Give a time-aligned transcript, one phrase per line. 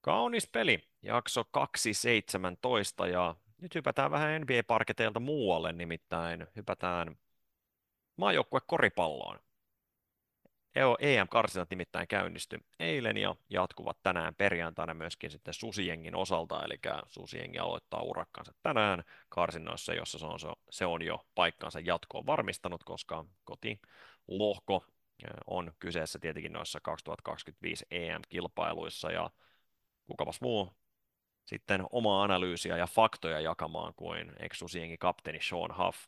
[0.00, 7.16] Kaunis peli, jakso 217 ja nyt hypätään vähän NBA-parketeilta muualle, nimittäin hypätään
[8.16, 9.38] maajoukkue koripalloon.
[10.98, 16.78] EM-karsinat nimittäin käynnistyi eilen ja jatkuvat tänään perjantaina myöskin sitten Susiengin osalta, eli
[17.08, 20.38] Susiengi aloittaa urakkansa tänään karsinnoissa, jossa se on,
[20.70, 24.84] se on jo paikkansa jatkoon varmistanut, koska kotilohko
[25.46, 29.30] on kyseessä tietenkin noissa 2025 EM-kilpailuissa ja
[30.10, 30.72] kukapas muu
[31.50, 35.98] sitten omaa analyysiä ja faktoja jakamaan kuin Exusienkin kapteeni Sean Huff.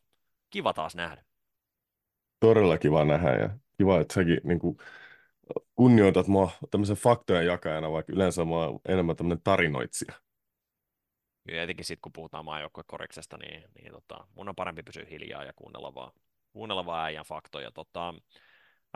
[0.51, 1.24] Kiva taas nähdä.
[2.41, 4.77] Todella kiva nähdä ja kiva, että säkin niin kuin,
[5.74, 10.12] kunnioitat mua tämmöisen faktojen jakajana, vaikka yleensä mä oon enemmän tämmöinen tarinoitsija.
[11.48, 15.52] Ja etenkin sitten, kun puhutaan maajoukkuekoriksesta, niin, niin tota, mun on parempi pysyä hiljaa ja
[15.57, 16.12] kuunnella vaan,
[16.52, 17.71] kuunnella vaan äijän faktoja.
[17.71, 18.09] Tota,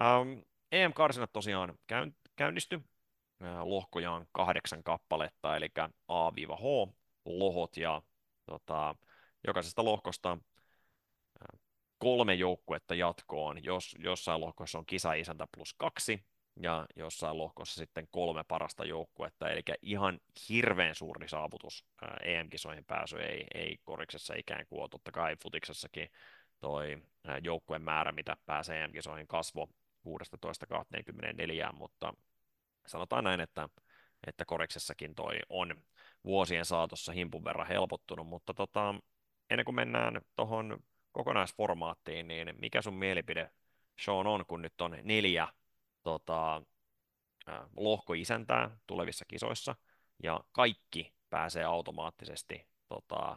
[0.03, 0.39] ähm,
[0.73, 2.81] EM-karsinat tosiaan käyn, käynnisty
[3.63, 5.69] lohkoja on kahdeksan kappaletta, eli
[6.09, 6.93] A-H
[7.25, 8.03] lohot ja
[8.47, 8.95] tota,
[9.47, 10.39] jokaisesta lohkosta
[11.99, 16.25] kolme joukkuetta jatkoon, jos jossain lohkossa on kisa-isäntä plus kaksi,
[16.63, 21.87] ja jossain lohkossa sitten kolme parasta joukkuetta, eli ihan hirveän suuri saavutus
[22.23, 23.23] EM-kisoihin pääsy.
[23.23, 26.09] Ei, ei koriksessa ikään kuin totta kai futiksessakin
[26.61, 27.03] toi
[27.43, 29.69] joukkueen määrä, mitä pääsee EM-kisoihin kasvo
[30.09, 32.15] 16-24, mutta
[32.87, 33.69] sanotaan näin, että,
[34.27, 35.75] että koriksessakin toi on
[36.25, 38.95] vuosien saatossa himpun verran helpottunut, mutta tota,
[39.51, 40.79] ennen kuin mennään tuohon
[41.13, 43.51] kokonaisformaattiin, niin mikä sun mielipide
[44.01, 45.49] Sean on, kun nyt on neljä
[46.03, 46.63] tota,
[47.77, 49.77] lohkoisäntää tulevissa kisoissa,
[50.23, 53.37] ja kaikki pääsee automaattisesti tota,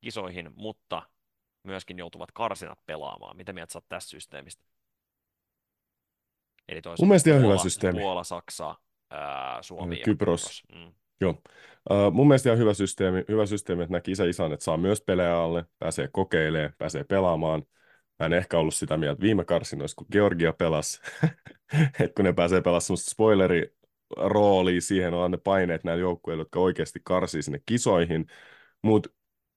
[0.00, 1.02] kisoihin, mutta
[1.62, 3.36] myöskin joutuvat karsinat pelaamaan.
[3.36, 4.75] Mitä mieltä sä oot tästä systeemistä?
[6.68, 8.00] Eli Mun mielestä ihan hyvä systeemi.
[8.00, 8.74] Puola, Saksa,
[9.10, 10.62] ää, Suomi Kypros.
[10.62, 10.86] ja Kypros.
[10.86, 10.94] Mm.
[11.20, 11.42] Joo.
[11.90, 15.00] Uh, mun mielestä ihan hyvä systeemi, hyvä systeemi, että näki isä isän, että saa myös
[15.00, 17.62] pelejä alle, pääsee kokeilemaan, pääsee pelaamaan.
[18.18, 21.00] Mä en ehkä ollut sitä mieltä viime karsinoissa, kun Georgia pelasi,
[22.00, 23.76] että kun ne pääsee pelaamaan semmoista spoileri
[24.16, 28.26] roolia, siihen on ne paineet näillä joukkueilla, jotka oikeasti karsii sinne kisoihin,
[28.82, 29.08] mutta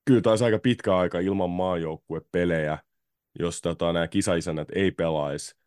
[0.06, 2.78] kyllä taisi aika pitkä aika ilman maajoukkuepelejä,
[3.40, 5.59] jos tota, nämä kisaisännät ei pelaisi,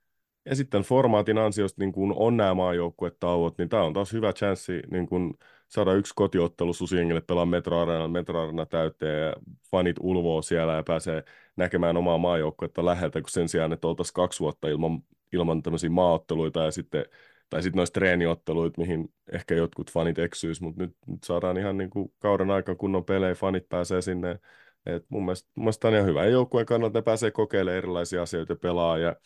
[0.44, 4.82] ja sitten formaatin ansiosta niin kun on nämä maajoukkuetauot, niin tämä on taas hyvä chanssi
[4.90, 5.38] niin kun
[5.68, 9.32] saada yksi kotiottelu Susiengille pelaa Metro Arena, Metro Arena täyteen ja
[9.70, 11.24] fanit ulvoo siellä ja pääsee
[11.56, 15.02] näkemään omaa maajoukkuetta läheltä, kun sen sijaan, että oltaisiin kaksi vuotta ilman,
[15.32, 17.04] ilman tämmöisiä maaotteluita ja sitten
[17.50, 21.90] tai sitten noista treeniotteluita, mihin ehkä jotkut fanit eksyis, mutta nyt, nyt saadaan ihan niin
[21.90, 24.38] kuin kauden aikana kunnon pelejä, fanit pääsee sinne.
[24.86, 26.24] Et mun, mielestä, mun mielestä tämä on ihan hyvä.
[26.24, 29.16] Joukkueen kannalta ne pääsee kokeilemaan erilaisia asioita ja pelaa ja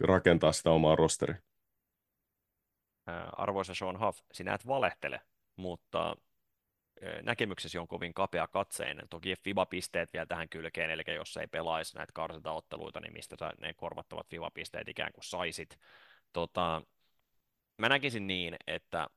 [0.00, 1.36] rakentaa sitä omaa rosteria.
[3.32, 5.20] Arvoisa Sean Huff, sinä et valehtele,
[5.56, 6.16] mutta
[7.22, 9.08] näkemyksesi on kovin kapea katseinen.
[9.08, 14.26] Toki FIBA-pisteet vielä tähän kylkeen, eli jos ei pelaisi näitä karsintaotteluita, niin mistä ne korvattavat
[14.26, 15.78] FIBA-pisteet ikään kuin saisit.
[16.32, 16.82] Tota,
[17.78, 19.08] mä näkisin niin, että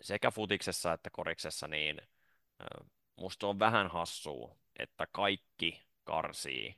[0.00, 2.00] sekä futiksessa että koriksessa, niin
[3.16, 6.76] musta on vähän hassua, että kaikki karsii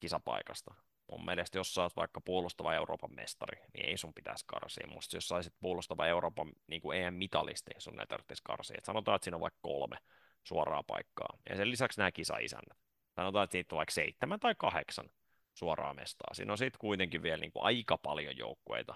[0.00, 0.74] kisapaikasta
[1.10, 4.86] mun mielestä jos sä oot vaikka puolustava Euroopan mestari, niin ei sun pitäisi karsia.
[4.86, 8.74] Musta jos saisit puolustava Euroopan niin kuin EM-mitalisti, sun ei tarvitsisi karsia.
[8.78, 9.96] Et sanotaan, että siinä on vaikka kolme
[10.44, 11.38] suoraa paikkaa.
[11.50, 12.78] Ja sen lisäksi nämä kisa-isännät.
[13.16, 15.10] Sanotaan, että siitä on vaikka seitsemän tai kahdeksan
[15.54, 16.34] suoraa mestaa.
[16.34, 18.94] Siinä on sitten kuitenkin vielä niin kuin aika paljon joukkueita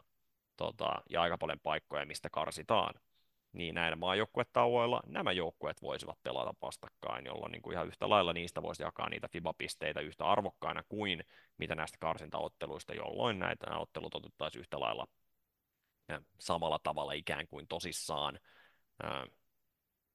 [0.56, 2.94] tota, ja aika paljon paikkoja, mistä karsitaan
[3.52, 8.62] niin näillä maajoukkuetauoilla nämä joukkueet voisivat pelata vastakkain, jolloin niin kuin ihan yhtä lailla niistä
[8.62, 11.24] voisi jakaa niitä FIBA-pisteitä yhtä arvokkaina kuin
[11.58, 15.06] mitä näistä karsintaotteluista, jolloin näitä ottelut otettaisiin yhtä lailla
[16.40, 18.38] samalla tavalla ikään kuin tosissaan.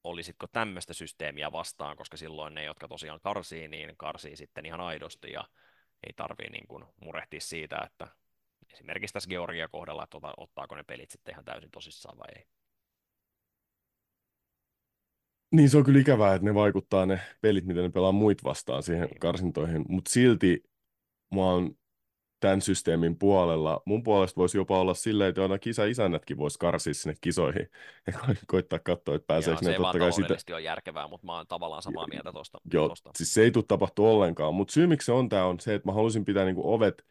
[0.04, 5.32] Olisitko tämmöistä systeemiä vastaan, koska silloin ne, jotka tosiaan karsii, niin karsii sitten ihan aidosti
[5.32, 5.44] ja
[6.08, 8.08] ei tarvii niin kuin murehtia siitä, että
[8.74, 12.57] esimerkiksi tässä Georgia kohdalla, että ottaako ne pelit sitten ihan täysin tosissaan vai ei.
[15.52, 18.84] Niin se on kyllä ikävää, että ne vaikuttaa ne pelit, mitä ne pelaa muit vastaan
[18.84, 20.64] siihen karsintoihin, mutta silti
[21.36, 21.76] mä oon
[22.40, 23.82] tämän systeemin puolella.
[23.86, 27.68] Mun puolesta voisi jopa olla silleen, että aina kisa-isännätkin voisi karsia sinne kisoihin
[28.08, 30.56] ja ko- koittaa katsoa, että pääseekö ne totta kai sitä.
[30.56, 32.58] on järkevää, mutta mä oon tavallaan samaa mieltä tuosta.
[32.74, 33.12] Joo, tosta.
[33.16, 35.88] siis se ei tule tapahtua ollenkaan, mutta syy miksi se on tämä on se, että
[35.88, 37.06] mä haluaisin pitää niinku ovet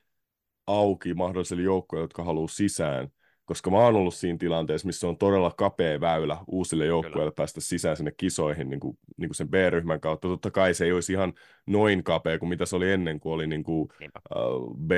[0.66, 3.08] auki mahdollisille joukkoille, jotka haluaa sisään
[3.46, 7.96] koska mä oon ollut siinä tilanteessa, missä on todella kapea väylä uusille joukkueille päästä sisään
[7.96, 10.28] sinne kisoihin niin kuin, niin kuin sen B-ryhmän kautta.
[10.28, 11.32] Totta kai se ei olisi ihan
[11.66, 13.88] noin kapea kuin mitä se oli ennen, kun oli niin kuin,
[14.37, 14.90] uh, B,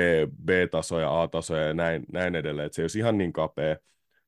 [0.45, 2.65] B-tasoja, A-tasoja ja näin, näin edelleen.
[2.65, 3.77] että se ei olisi ihan niin kapea,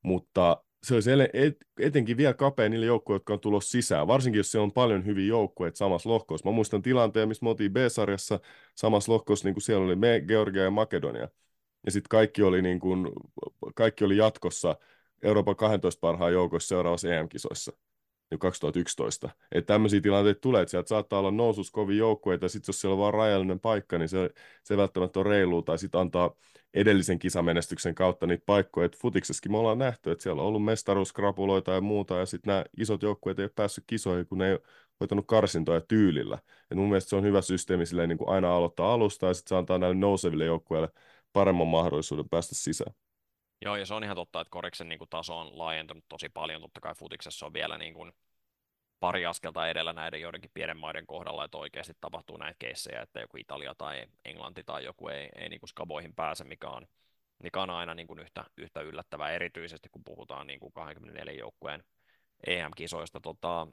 [0.04, 4.52] mutta se olisi et, etenkin vielä kapea niille joukkueille, jotka on tulossa sisään, varsinkin jos
[4.52, 6.50] se on paljon hyviä joukkueita samassa lohkossa.
[6.50, 8.40] Mä muistan tilanteen, missä me oltiin B-sarjassa
[8.76, 11.28] samassa lohkossa, niin kuin siellä oli me, Georgia ja Makedonia.
[11.86, 13.08] Ja sitten kaikki oli, niin kuin,
[13.76, 14.76] kaikki oli jatkossa
[15.24, 17.72] Euroopan 12 parhaan joukossa seuraavassa EM-kisoissa.
[18.40, 19.30] 2011.
[19.52, 22.94] Että tämmöisiä tilanteita tulee, että sieltä saattaa olla nousus kovin joukkueita, ja sitten jos siellä
[22.94, 24.30] on vaan rajallinen paikka, niin se,
[24.64, 26.36] se välttämättä on reilu, tai sitten antaa
[26.74, 28.86] edellisen kisamenestyksen kautta niitä paikkoja.
[28.86, 32.66] Et futiksessakin me ollaan nähty, että siellä on ollut mestaruuskrapuloita ja muuta, ja sitten nämä
[32.78, 34.62] isot joukkueet ei ole päässyt kisoihin, kun ne ei ole
[35.00, 36.38] hoitanut karsintoja tyylillä.
[36.72, 39.50] Et mun mielestä se on hyvä systeemi silleen, niin kuin aina aloittaa alusta, ja sitten
[39.50, 40.90] se antaa näille nouseville joukkueille
[41.34, 42.94] paremman mahdollisuuden päästä sisään.
[43.62, 46.62] Joo, ja se on ihan totta, että Koriksen niin kuin, taso on laajentunut tosi paljon.
[46.62, 48.12] Totta kai futiksessa on vielä niin kuin,
[49.00, 53.38] pari askelta edellä näiden joidenkin pienen maiden kohdalla, että oikeasti tapahtuu näitä keissejä, että joku
[53.38, 56.88] Italia tai Englanti tai joku ei, ei niin kuin skaboihin pääse, mikä on,
[57.44, 61.84] mikä on aina niin kuin yhtä, yhtä yllättävää, erityisesti kun puhutaan niin kuin 24 joukkueen
[62.48, 63.20] EM-kisoista.
[63.20, 63.68] Tota,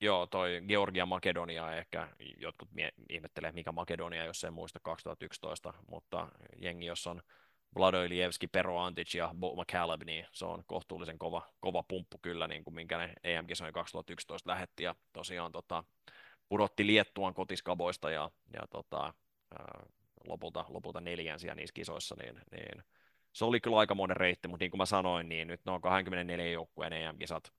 [0.00, 2.08] joo, toi Georgia Makedonia ehkä,
[2.38, 7.22] jotkut mie- ihmettelee, mikä Makedonia, jos ei muista 2011, mutta jengi, jos on
[7.76, 12.48] Vlado Ilievski, Pero Antic ja Bo McCaleb, niin se on kohtuullisen kova, kova pumppu kyllä,
[12.48, 15.84] niin kuin minkä ne EM-kisojen 2011 lähetti, ja tosiaan tota,
[16.48, 19.14] pudotti Liettuan kotiskaboista ja, ja tota,
[20.26, 22.84] lopulta, lopulta neljänsiä niissä kisoissa, niin, niin
[23.32, 26.50] se oli kyllä aika monen reitti, mutta niin kuin mä sanoin, niin nyt on 24
[26.50, 27.52] joukkueen EM-kisat,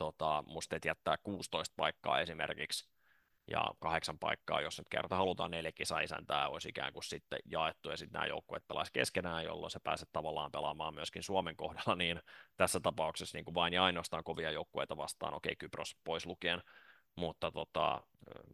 [0.00, 2.88] tota, musta jättää 16 paikkaa esimerkiksi
[3.50, 7.96] ja kahdeksan paikkaa, jos nyt kerta halutaan neljä kisaisäntää, olisi ikään kuin sitten jaettu, ja
[7.96, 12.20] sitten nämä joukkueet pelaisi keskenään, jolloin se pääset tavallaan pelaamaan myöskin Suomen kohdalla, niin
[12.56, 16.62] tässä tapauksessa niin kuin vain ja ainoastaan kovia joukkueita vastaan, okei, Kypros pois lukien,
[17.16, 18.02] mutta tota,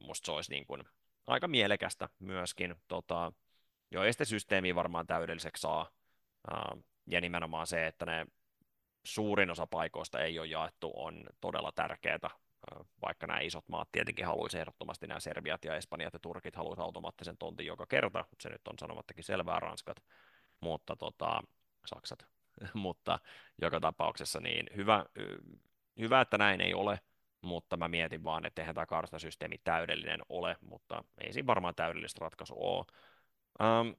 [0.00, 0.84] musta se olisi niin kuin
[1.26, 2.74] aika mielekästä myöskin.
[2.88, 3.32] Tota,
[3.90, 5.90] jo estesysteemi varmaan täydelliseksi saa,
[7.06, 8.26] ja nimenomaan se, että ne
[9.06, 12.18] suurin osa paikoista ei ole jaettu, on todella tärkeää
[13.02, 17.38] vaikka nämä isot maat tietenkin haluaisi ehdottomasti nämä Serbiat ja Espanjat ja Turkit haluaisi automaattisen
[17.38, 19.96] tontin joka kerta, se nyt on sanomattakin selvää Ranskat,
[20.60, 21.42] mutta tota,
[21.86, 22.26] Saksat,
[22.74, 23.18] mutta
[23.62, 25.04] joka tapauksessa niin hyvä,
[26.00, 27.00] hyvä, että näin ei ole,
[27.42, 32.18] mutta mä mietin vaan, että eihän tämä karstasysteemi täydellinen ole, mutta ei siinä varmaan täydellistä
[32.20, 32.84] ratkaisua ole.
[33.80, 33.96] Um,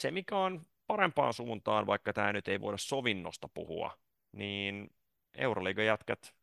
[0.00, 3.98] se, mikä on parempaan suuntaan, vaikka tämä nyt ei voida sovinnosta puhua,
[4.32, 4.90] niin
[5.34, 6.34] Euroliigan jätkät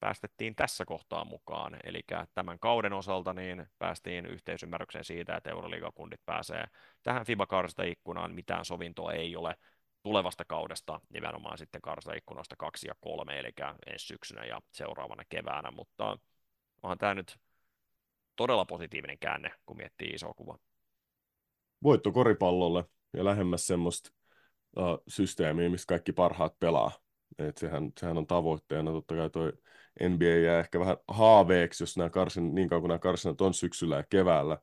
[0.00, 1.76] päästettiin tässä kohtaa mukaan.
[1.84, 2.00] Eli
[2.34, 6.64] tämän kauden osalta niin päästiin yhteisymmärrykseen siitä, että Euroliigakundit pääsee
[7.02, 7.46] tähän FIBA
[7.86, 8.34] ikkunaan.
[8.34, 9.54] Mitään sovintoa ei ole
[10.02, 11.80] tulevasta kaudesta, nimenomaan sitten
[12.16, 13.52] ikkunoista kaksi ja kolme, eli
[13.86, 16.18] ensi syksynä ja seuraavana keväänä, mutta
[16.82, 17.38] onhan tämä nyt
[18.36, 20.58] todella positiivinen käänne, kun miettii iso kuva.
[21.82, 24.10] Voitto koripallolle ja lähemmäs semmoista
[24.76, 26.90] uh, systeemiä, missä kaikki parhaat pelaa.
[27.38, 28.90] Et sehän, sehän on tavoitteena.
[28.90, 29.52] Totta kai toi
[30.08, 33.96] NBA jää ehkä vähän haaveeksi, jos nämä karsin, niin kauan kuin nämä karsinat on syksyllä
[33.96, 34.58] ja keväällä.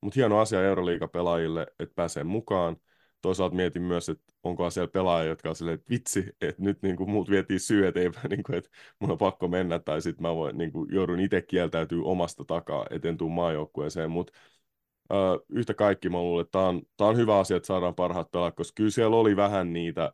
[0.00, 2.76] Mutta hieno asia Euroliiga-pelaajille, että pääsee mukaan.
[3.22, 6.96] Toisaalta mietin myös, että onko siellä pelaajia, jotka on silleen, että vitsi, että nyt niin
[6.96, 10.22] kuin muut vietiin syy, että, ei, niin kuin, että mun on pakko mennä, tai sitten
[10.22, 14.32] mä voin, niin kuin, joudun itse kieltäytyä omasta takaa, eten tuu maajoukkueeseen, mutta
[15.48, 18.72] yhtä kaikki mä luulen, että tämä on, on hyvä asia, että saadaan parhaat pelaat, koska
[18.76, 20.12] kyllä siellä oli vähän niitä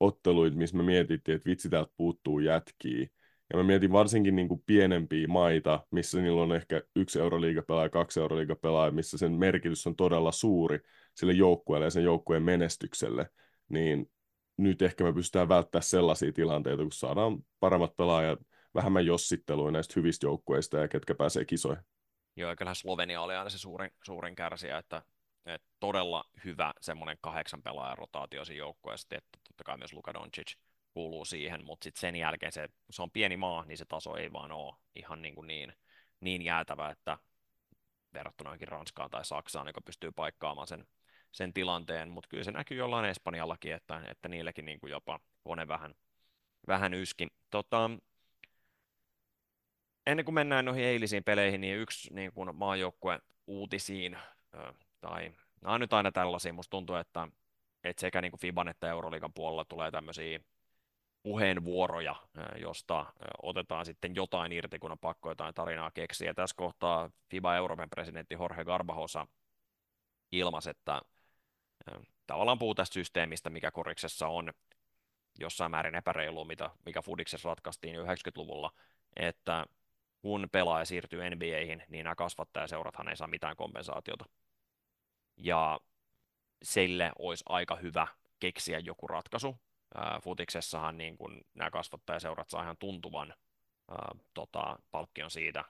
[0.00, 3.06] otteluita, missä me mietittiin, että vitsi, täältä puuttuu jätkiä,
[3.52, 8.20] ja mä mietin varsinkin niin kuin pienempiä maita, missä niillä on ehkä yksi euroliigapelaaja, kaksi
[8.20, 10.80] euroliigapelaaja, missä sen merkitys on todella suuri
[11.14, 13.30] sille joukkueelle ja sen joukkueen menestykselle,
[13.68, 14.10] niin
[14.56, 18.38] nyt ehkä me pystytään välttämään sellaisia tilanteita, kun saadaan paremmat pelaajat,
[18.74, 21.84] vähemmän jossittelua näistä hyvistä joukkueista ja ketkä pääsee kisoihin.
[22.36, 25.02] Joo, kyllähän Slovenia oli aina se suurin, suurin kärsijä, että,
[25.48, 30.54] että todella hyvä semmoinen kahdeksan pelaajan rotaatio siinä joukkueessa, että totta kai myös Luka Doncic
[30.94, 34.32] kuuluu siihen, mutta sitten sen jälkeen se, se on pieni maa, niin se taso ei
[34.32, 35.72] vaan ole ihan niin, kuin niin,
[36.20, 37.18] niin jäätävä, että
[38.14, 40.86] verrattuna johonkin Ranskaan tai Saksaan, joka pystyy paikkaamaan sen,
[41.32, 45.68] sen tilanteen, mutta kyllä se näkyy jollain Espanjallakin, että, että niillekin niin kuin jopa kone
[45.68, 45.94] vähän,
[46.66, 47.28] vähän yski.
[47.50, 47.90] Tota,
[50.06, 54.18] ennen kuin mennään noihin eilisiin peleihin, niin yksi niin kuin maajoukkue uutisiin,
[55.00, 55.32] tai
[55.64, 57.28] on nyt aina tällaisia, musta tuntuu, että,
[57.84, 60.40] että sekä niin kuin Fiban että Euroliigan puolella tulee tämmöisiä
[61.22, 62.16] puheenvuoroja,
[62.56, 63.06] josta
[63.42, 66.34] otetaan sitten jotain irti, kun on pakko jotain tarinaa keksiä.
[66.34, 69.26] Tässä kohtaa FIBA Euroopan presidentti Jorge Garbahosa
[70.32, 71.00] ilmaisi, että
[72.26, 74.52] tavallaan puhuu tästä systeemistä, mikä koriksessa on
[75.38, 78.70] jossain määrin epäreilu, mitä, mikä Fudiksessa ratkaistiin 90-luvulla,
[79.16, 79.66] että
[80.22, 84.24] kun pelaaja siirtyy NBAihin, niin nämä kasvattajaseurathan ei saa mitään kompensaatiota.
[85.38, 85.80] Ja
[86.62, 88.06] sille olisi aika hyvä
[88.40, 89.56] keksiä joku ratkaisu,
[90.22, 93.34] futiksessahan niin kun nämä kasvattajaseurat saa ihan tuntuvan
[93.90, 95.64] ää, tota, palkkion siitä,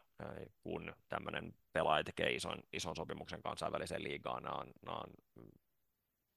[0.63, 4.43] kun tämmöinen pelaaja tekee ison, ison sopimuksen kansainväliseen liigaan.
[4.43, 5.11] Nämä on, nämä on,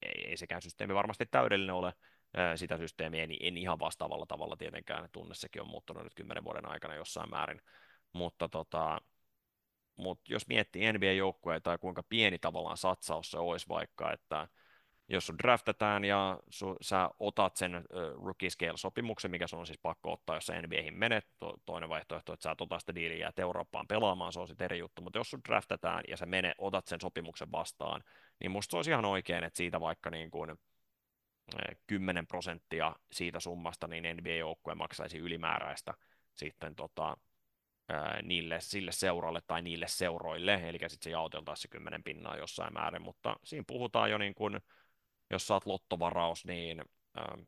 [0.02, 1.92] ei, ei sekään systeemi varmasti täydellinen ole,
[2.56, 6.68] sitä systeemiä en, en ihan vastaavalla tavalla tietenkään, tunne sekin on muuttunut nyt kymmenen vuoden
[6.68, 7.62] aikana jossain määrin,
[8.12, 9.00] mutta tota,
[9.96, 14.48] mutta jos miettii NBA-joukkueita tai kuinka pieni tavallaan satsaus se olisi vaikka, että
[15.08, 19.78] jos sun draftataan ja su, sä otat sen uh, rookie scale-sopimuksen, mikä sun on siis
[19.82, 23.26] pakko ottaa, jos sä NBAihin menet, to, toinen vaihtoehto, että sä et ota sitä diiliä
[23.26, 26.54] ja Eurooppaan pelaamaan, se on sitten eri juttu, mutta jos sun draftataan ja sä mene,
[26.58, 28.04] otat sen sopimuksen vastaan,
[28.40, 30.56] niin musta se olisi ihan oikein, että siitä vaikka niin kuin
[31.86, 35.94] 10 prosenttia siitä summasta, niin NBA-joukkue maksaisi ylimääräistä
[36.34, 37.16] sitten tota,
[38.22, 43.02] niille, sille seuralle tai niille seuroille, eli sitten se jaoteltaisiin se 10 pinnaa jossain määrin,
[43.02, 44.60] mutta siinä puhutaan jo niin kuin
[45.30, 46.82] jos saat lottovaraus, niin,
[47.18, 47.40] ähm,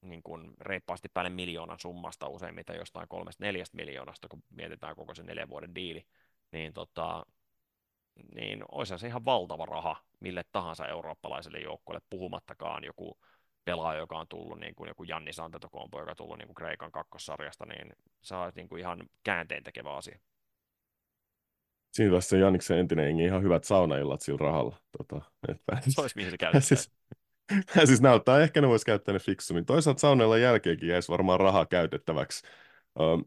[0.00, 5.22] niin kuin reippaasti päälle miljoonan summasta useimmiten jostain kolmesta neljästä miljoonasta, kun mietitään koko se
[5.22, 6.06] neljän vuoden diili,
[6.52, 7.26] niin, tota,
[8.34, 13.18] niin olisi se ihan valtava raha mille tahansa eurooppalaiselle joukkueelle, puhumattakaan joku
[13.70, 16.92] pelaaja, joka on tullut, niin kuin joku Janni Santetokompo, joka on tullut niin kuin Kreikan
[16.92, 20.18] kakkossarjasta, niin se on niin kuin ihan käänteen tekevä asia.
[21.92, 24.76] Siinä vaiheessa Janniksen entinen engi ihan hyvät saunaillat sillä rahalla.
[24.98, 26.60] Tota, että pääsis, se olisi mihin se käyttää.
[26.70, 26.90] Siis,
[27.84, 29.66] siis näyttää, ehkä ne voisi käyttää ne fiksummin.
[29.66, 32.46] Toisaalta saunailla jälkeenkin jäisi varmaan rahaa käytettäväksi.
[33.00, 33.24] Um,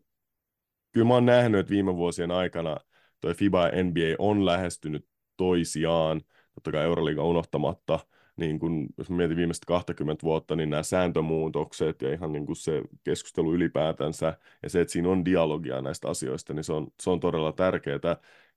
[0.92, 2.78] kyllä mä oon nähnyt, että viime vuosien aikana
[3.22, 5.08] toi FIBA ja NBA on lähestynyt
[5.38, 6.22] toisiaan,
[6.54, 8.00] totta kai Euroliiga unohtamatta–
[8.38, 12.82] niin kun, jos mietin viimeistä 20 vuotta, niin nämä sääntömuutokset ja ihan niin kuin se
[13.04, 17.20] keskustelu ylipäätänsä ja se, että siinä on dialogia näistä asioista, niin se on, se on
[17.20, 18.00] todella tärkeää.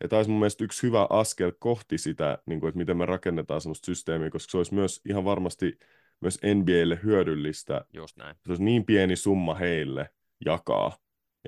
[0.00, 3.06] Ja tämä olisi mun mielestä yksi hyvä askel kohti sitä, niin kuin, että miten me
[3.06, 5.78] rakennetaan sellaista systeemiä, koska se olisi myös ihan varmasti
[6.21, 7.85] myös NBAlle hyödyllistä.
[7.92, 8.37] Just näin.
[8.37, 10.11] Se olisi niin pieni summa heille
[10.45, 10.97] jakaa,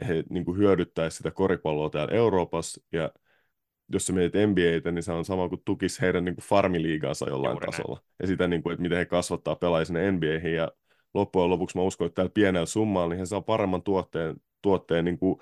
[0.01, 3.11] ja he niin kuin hyödyttäisivät sitä koripalloa täällä Euroopassa, ja
[3.93, 7.53] jos sä mietit NBAtä, niin se on sama kuin tukisi heidän niin kuin farmiliigaansa jollain
[7.53, 7.97] Juuri tasolla.
[7.97, 8.15] Näin.
[8.21, 10.55] Ja sitä, niin kuin, että miten he kasvattaa pelaajia sinne NBAihin.
[10.55, 10.73] Ja
[11.15, 15.19] loppujen lopuksi mä uskon, että tällä pienellä summalla niin he saa paremman tuotteen, tuotteen niin
[15.19, 15.33] kuin,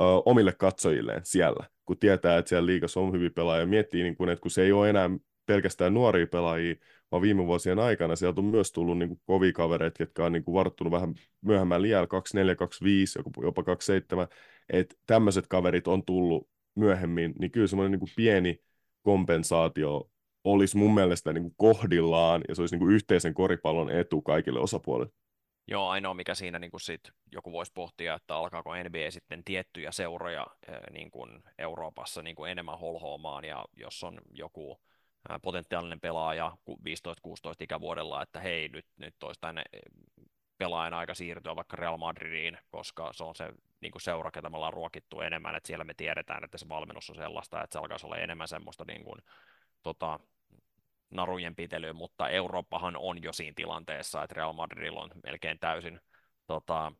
[0.00, 3.66] uh, omille katsojilleen siellä, kun tietää, että siellä liigassa on hyviä pelaajia.
[3.66, 5.10] Miettii, niin kuin, että kun se ei ole enää
[5.46, 6.74] pelkästään nuoria pelaajia,
[7.10, 10.44] vaan viime vuosien aikana sieltä on myös tullut niin kuin kovia kavereita, jotka on niin
[10.44, 14.28] kuin varttunut vähän myöhemmän liian 24, 25, jopa 27,
[14.68, 18.58] että tämmöiset kaverit on tullut myöhemmin, niin kyllä semmoinen niin kuin pieni
[19.02, 20.10] kompensaatio
[20.44, 24.60] olisi mun mielestä niin kuin kohdillaan, ja se olisi niin kuin yhteisen koripallon etu kaikille
[24.60, 25.12] osapuolille.
[25.68, 27.00] Joo, ainoa mikä siinä niin kuin sit
[27.32, 30.46] joku voisi pohtia, että alkaako NBA sitten tiettyjä seuroja
[30.90, 34.80] niin kuin Euroopassa niin kuin enemmän holhoamaan, ja jos on joku
[35.42, 36.74] potentiaalinen pelaaja 15-16
[37.60, 39.62] ikävuodella, että hei, nyt, nyt olisi tänne
[40.58, 44.56] pelaajan aika siirtyä vaikka Real Madridiin, koska se on se niin kuin seura, ketä me
[44.56, 48.06] ollaan ruokittu enemmän, että siellä me tiedetään, että se valmennus on sellaista, että se alkaisi
[48.06, 49.20] olla enemmän semmoista niin kuin,
[49.82, 50.20] tota,
[51.10, 56.00] narujen pitelyä, mutta Eurooppahan on jo siinä tilanteessa, että Real Madridilla on melkein täysin
[56.46, 56.92] tota,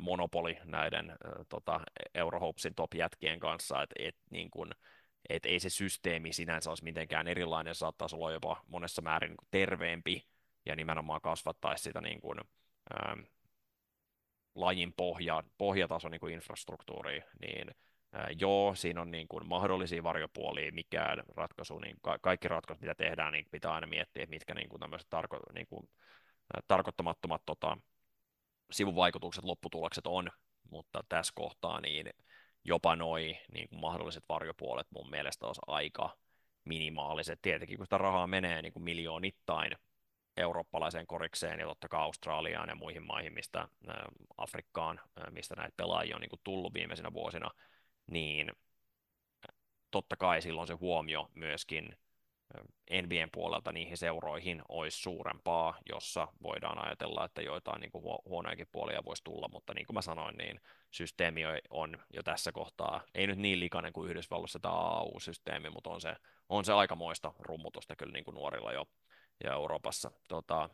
[0.00, 1.16] monopoli näiden
[1.48, 1.80] tota,
[2.14, 4.70] Eurohopsin top-jätkien kanssa, että et, niin kuin,
[5.28, 10.26] et ei se systeemi sinänsä olisi mitenkään erilainen, saattaisi olla jopa monessa määrin terveempi
[10.66, 12.40] ja nimenomaan kasvattaisi sitä niin kuin,
[12.94, 13.20] ähm,
[14.54, 17.70] lajin pohja, pohjatason niin kuin infrastruktuuri, niin
[18.12, 22.94] ää, joo, siinä on niin kuin mahdollisia varjopuolia, mikään ratkaisu, niin ka- kaikki ratkaisut, mitä
[22.94, 25.88] tehdään, niin pitää aina miettiä, että mitkä niin kuin tämmöiset tarko- niin kuin,
[26.54, 27.78] ää, tarkoittamattomat tota,
[28.70, 30.28] sivuvaikutukset, lopputulokset on,
[30.70, 32.10] mutta tässä kohtaa niin
[32.64, 36.16] jopa noi niin kuin mahdolliset varjopuolet mun mielestä olisi aika
[36.64, 37.38] minimaaliset.
[37.42, 39.72] Tietenkin kun sitä rahaa menee niin kuin miljoonittain
[40.38, 43.68] eurooppalaiseen korikseen ja totta kai Australiaan ja muihin maihin, mistä
[44.36, 47.50] Afrikkaan, mistä näitä pelaajia on niin tullut viimeisinä vuosina,
[48.10, 48.52] niin
[49.90, 51.96] totta kai silloin se huomio myöskin
[53.02, 59.04] NBN puolelta niihin seuroihin olisi suurempaa, jossa voidaan ajatella, että joitain niin kuin huonojakin puolia
[59.04, 63.38] voisi tulla, mutta niin kuin mä sanoin, niin systeemi on jo tässä kohtaa, ei nyt
[63.38, 66.16] niin likainen kuin Yhdysvalloissa tämä AU-systeemi, mutta on se,
[66.48, 68.86] on se aikamoista rummutusta kyllä niin kuin nuorilla jo
[69.44, 70.10] ja Euroopassa.
[70.28, 70.70] Tota,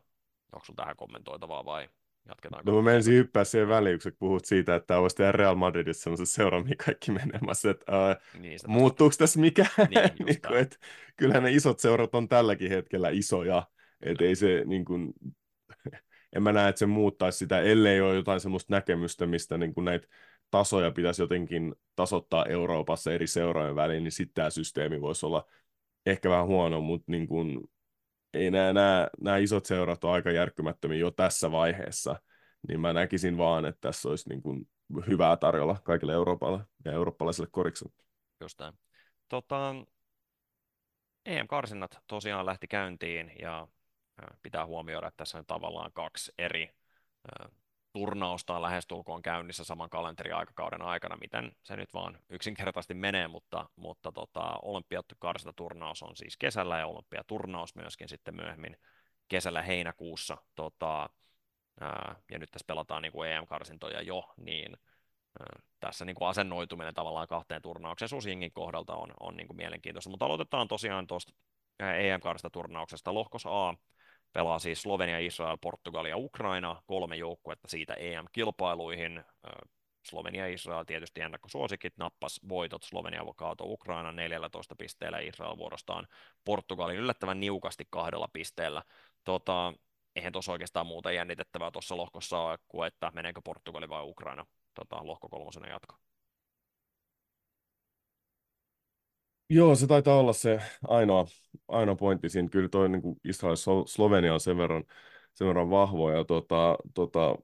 [0.53, 1.89] onko sinulla tähän kommentoitavaa vai
[2.29, 2.71] jatketaanko?
[2.71, 6.27] No mä menisin hyppää siihen väliin, kun puhut siitä, että olisi tehdä Real Madridissa se
[6.27, 7.71] seura, mihin kaikki menemässä.
[7.71, 9.69] Että, uh, niin, muuttuuko tässä mikään?
[9.91, 10.77] Niin, niin kuin, että,
[11.17, 13.63] kyllähän ne isot seurat on tälläkin hetkellä isoja.
[14.03, 15.13] Että ei se niin kuin,
[16.37, 19.85] en mä näe, että se muuttaisi sitä, ellei ole jotain semmoista näkemystä, mistä niin kuin
[19.85, 20.07] näitä
[20.51, 25.47] tasoja pitäisi jotenkin tasoittaa Euroopassa eri seurojen väliin, niin sitten tämä systeemi voisi olla
[26.07, 27.61] ehkä vähän huono, mutta niin kuin
[28.35, 32.21] ei nämä, nämä, nämä isot seurat ole aika järkkymättömiä jo tässä vaiheessa,
[32.69, 34.69] niin mä näkisin vaan, että tässä olisi niin kuin
[35.07, 37.93] hyvää tarjolla kaikille Euroopalle ja eurooppalaisille korikselle.
[38.41, 38.75] Just näin.
[39.29, 39.75] Tota,
[41.27, 43.69] EM-karsinnat tosiaan lähti käyntiin ja
[44.43, 46.71] pitää huomioida, että tässä on tavallaan kaksi eri
[47.95, 54.13] turnausta on lähestulkoon käynnissä saman kalenteriaikakauden aikana, miten se nyt vaan yksinkertaisesti menee, mutta, mutta
[54.13, 58.77] tota, olympiakarsintaturnaus on siis kesällä ja olympiaturnaus myöskin sitten myöhemmin
[59.29, 60.37] kesällä heinäkuussa.
[60.55, 61.11] Tota,
[61.81, 64.77] ää, ja nyt tässä pelataan niin kuin EM-karsintoja jo, niin
[65.41, 70.11] ää, tässä niin kuin asennoituminen tavallaan kahteen turnaukseen Susingin kohdalta on, on niin kuin mielenkiintoista.
[70.11, 71.33] Mutta aloitetaan tosiaan tuosta
[71.81, 73.15] EM-karsintaturnauksesta.
[73.15, 73.75] Lohkos A
[74.35, 79.25] pelaa siis Slovenia, Israel, Portugali ja Ukraina, kolme joukkuetta siitä EM-kilpailuihin.
[80.03, 86.07] Slovenia ja Israel tietysti ennakkosuosikit, nappas voitot Slovenia kaato Ukraina 14 pisteellä, Israel vuorostaan
[86.45, 88.83] Portugalin yllättävän niukasti kahdella pisteellä.
[89.25, 89.73] Tota,
[90.17, 95.07] eihän tuossa oikeastaan muuta jännitettävää tuossa lohkossa ole kuin, että meneekö Portugali vai Ukraina tota,
[95.07, 95.95] lohko kolmosena jatko.
[99.51, 101.27] Joo, se taitaa olla se ainoa,
[101.69, 102.49] ainoa pointti siinä.
[102.49, 104.85] Kyllä toi niin kuin Israel Slovenia on sen verran,
[105.35, 106.19] sen verran vahvoja.
[106.19, 107.37] Ja tota, tota,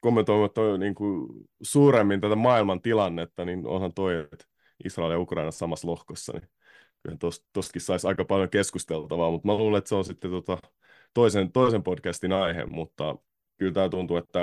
[0.00, 1.28] kommentoimatta niin kuin
[1.62, 4.44] suuremmin tätä maailman tilannetta, niin onhan toi, että
[4.84, 6.48] Israel ja Ukraina samassa lohkossa, niin
[7.02, 7.16] kyllä
[7.52, 10.58] tostakin saisi aika paljon keskusteltavaa, mutta mä luulen, että se on sitten tota
[11.14, 13.16] toisen, toisen podcastin aihe, mutta
[13.58, 14.40] kyllä tämä tuntuu, että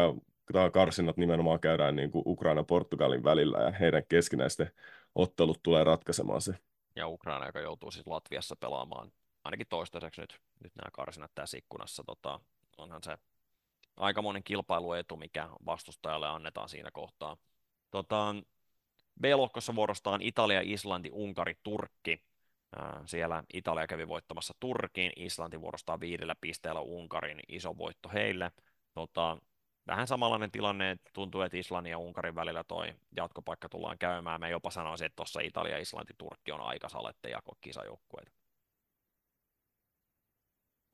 [0.53, 4.71] tämä karsinnat nimenomaan käydään niin kuin Ukraina Portugalin välillä ja heidän keskinäisten
[5.15, 6.53] ottelut tulee ratkaisemaan se.
[6.95, 9.11] Ja Ukraina, joka joutuu siis Latviassa pelaamaan
[9.43, 12.39] ainakin toistaiseksi nyt, nyt nämä karsinat tässä ikkunassa, tota,
[12.77, 13.17] onhan se
[13.97, 17.37] aikamoinen kilpailuetu, mikä vastustajalle annetaan siinä kohtaa.
[17.91, 18.35] Tota,
[19.21, 22.23] B-lohkossa vuorostaan Italia, Islanti, Unkari, Turkki.
[23.05, 28.51] Siellä Italia kävi voittamassa Turkiin, Islanti vuorostaan viidellä pisteellä Unkarin, iso voitto heille.
[28.93, 29.37] Tota,
[29.87, 34.39] vähän samanlainen tilanne, tuntuu, että Islannin ja Unkarin välillä toi jatkopaikka tullaan käymään.
[34.39, 38.31] Mä jopa sanoisin, että tuossa Italia, Islanti, Turkki on aika salette jako kisajoukkueita.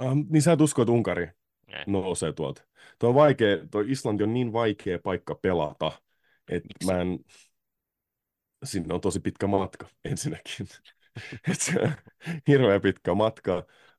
[0.04, 1.30] Um, niin sä et usko, että Unkari
[1.67, 1.84] Ei.
[1.88, 2.63] nousee tuolta.
[2.99, 5.91] Tuo, on vaikea, tuo Islanti on niin vaikea paikka pelata,
[6.51, 6.93] että Miksi?
[6.93, 7.19] mä en...
[8.63, 10.67] Sinne on tosi pitkä matka ensinnäkin.
[11.51, 11.91] Et se on
[12.47, 13.58] hirveän pitkä matka.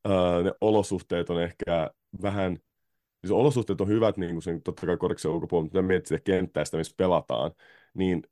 [0.08, 1.90] Uh, ne olosuhteet on ehkä
[2.22, 2.58] vähän
[3.24, 6.64] siis olosuhteet on hyvät niin kuin sen, totta kai koriksen ulkopuolella, mutta mietit sitä kenttää,
[6.64, 7.52] sitä, missä pelataan,
[7.94, 8.22] niin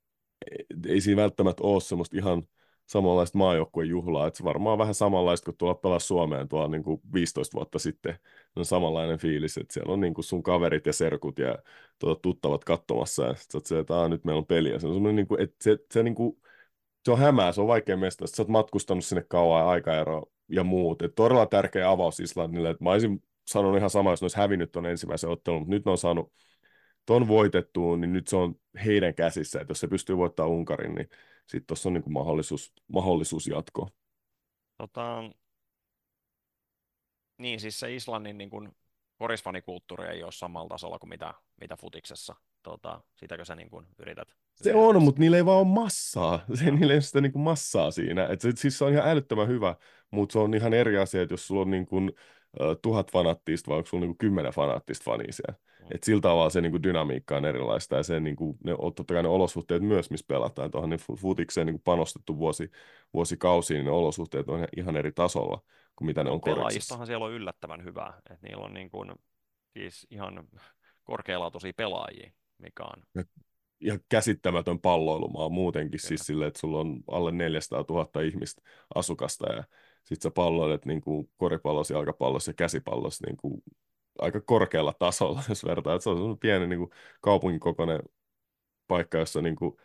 [0.88, 2.42] ei siinä välttämättä ole semmoista ihan
[2.87, 7.00] samanlaista maajoukkueen juhlaa, että se varmaan vähän samanlaista kuin tuolla pelaa Suomeen tuolla niin kuin
[7.12, 8.18] 15 vuotta sitten,
[8.57, 11.59] on samanlainen fiilis, että siellä on niin kuin sun kaverit ja serkut ja
[11.98, 15.40] tuota, tuttavat katsomassa, ja sitten se, että nyt meillä on peliä, se on niin kuin,
[15.40, 16.40] että se, se, niin kuin,
[17.05, 21.03] se on hämää, se on vaikea mesta, sä oot matkustanut sinne kauan aikaero ja muut,
[21.03, 23.22] että todella tärkeä avaus Islannille, että mä olisin
[23.53, 26.33] sanonut ihan sama, jos ne olisi hävinnyt tuon ensimmäisen ottelun, mutta nyt ne on saanut
[27.07, 31.09] ton voitettua, niin nyt se on heidän käsissä, että jos se pystyy voittamaan Unkarin, niin
[31.47, 33.89] sitten tuossa on niin kuin mahdollisuus, mahdollisuus jatkoa.
[34.77, 35.23] Tota,
[37.39, 38.69] niin, siis se Islannin niin kuin
[39.19, 42.35] korisfanikulttuuri ei ole samalla tasolla kuin mitä, mitä futiksessa.
[42.63, 44.29] Tota, sitäkö sä niin kuin yrität?
[44.55, 46.45] Se on, mutta niillä ei vaan ole massaa.
[46.55, 48.27] Se, niillä ei ole sitä niin kuin massaa siinä.
[48.27, 49.77] Et se, siis se on ihan älyttömän hyvä,
[50.11, 52.13] mutta se on ihan eri asia, että jos sulla on niin kuin,
[52.83, 55.59] tuhat fanaattista vai onko sulla niinku kymmenen fanaattista fania siellä.
[55.81, 55.87] Mm.
[55.95, 59.29] Et sillä tavalla se niinku dynamiikka on erilaista ja se, niinku, ne, totta kai ne
[59.29, 60.71] olosuhteet myös, missä pelataan.
[60.71, 62.71] Tuohon niin futikseen niinku panostettu vuosi,
[63.15, 65.63] vuosikausiin, niin ne olosuhteet on ihan eri tasolla
[65.97, 68.13] kuin mitä ne on Pelaajistahan siellä on yllättävän hyvä.
[68.17, 69.05] että niillä on niinku,
[69.73, 70.49] siis ihan
[71.05, 73.03] korkealaatuisia pelaajia, mikä on...
[73.15, 73.25] Ja,
[73.81, 76.09] ja käsittämätön palloilumaa muutenkin, Kyllä.
[76.09, 78.63] siis sille, että sulla on alle 400 000 ihmistä
[78.95, 79.65] asukasta ja
[80.05, 83.63] sitten sä palloilet niin kuin koripallossa, jalkapallossa ja käsipallossa niin kuin
[84.19, 85.95] aika korkealla tasolla, jos vertaa.
[85.95, 88.01] Että se on pieni niin kuin kaupungin kokoinen
[88.89, 89.77] paikka, jossa niin kuin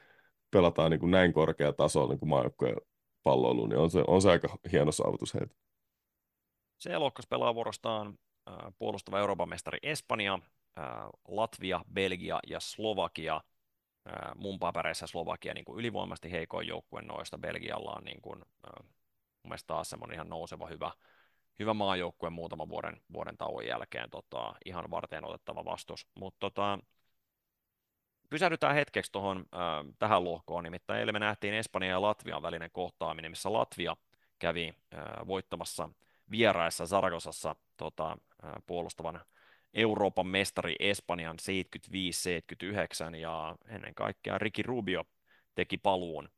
[0.51, 2.75] pelataan niin kuin näin korkea tasolla niin maajoukkojen
[3.23, 5.55] palloiluun, niin on se, on se aika hieno saavutus heitä.
[6.77, 10.39] Se lohkos pelaa vuorostaan äh, puolustava Euroopan mestari Espanja,
[10.77, 10.85] äh,
[11.27, 13.41] Latvia, Belgia ja Slovakia.
[14.07, 17.37] Äh, mun papereissa Slovakia niin kuin ylivoimasti heikoin joukkue noista.
[17.37, 18.41] Belgialla on niin kuin,
[19.45, 20.91] mun mielestä taas semmoinen ihan nouseva hyvä,
[21.59, 26.07] hyvä maajoukkue muutaman vuoden, vuoden tauon jälkeen tota, ihan varten otettava vastus.
[26.15, 26.79] Mutta tota,
[28.29, 33.31] pysähdytään hetkeksi tuohon äh, tähän lohkoon, nimittäin eilen me nähtiin Espanjan ja Latvian välinen kohtaaminen,
[33.31, 33.97] missä Latvia
[34.39, 35.89] kävi äh, voittamassa
[36.31, 39.21] vieraissa Zaragosassa tota, äh, puolustavan
[39.73, 41.37] Euroopan mestari Espanjan
[43.11, 45.03] 75-79 ja ennen kaikkea Ricky Rubio
[45.55, 46.29] teki paluun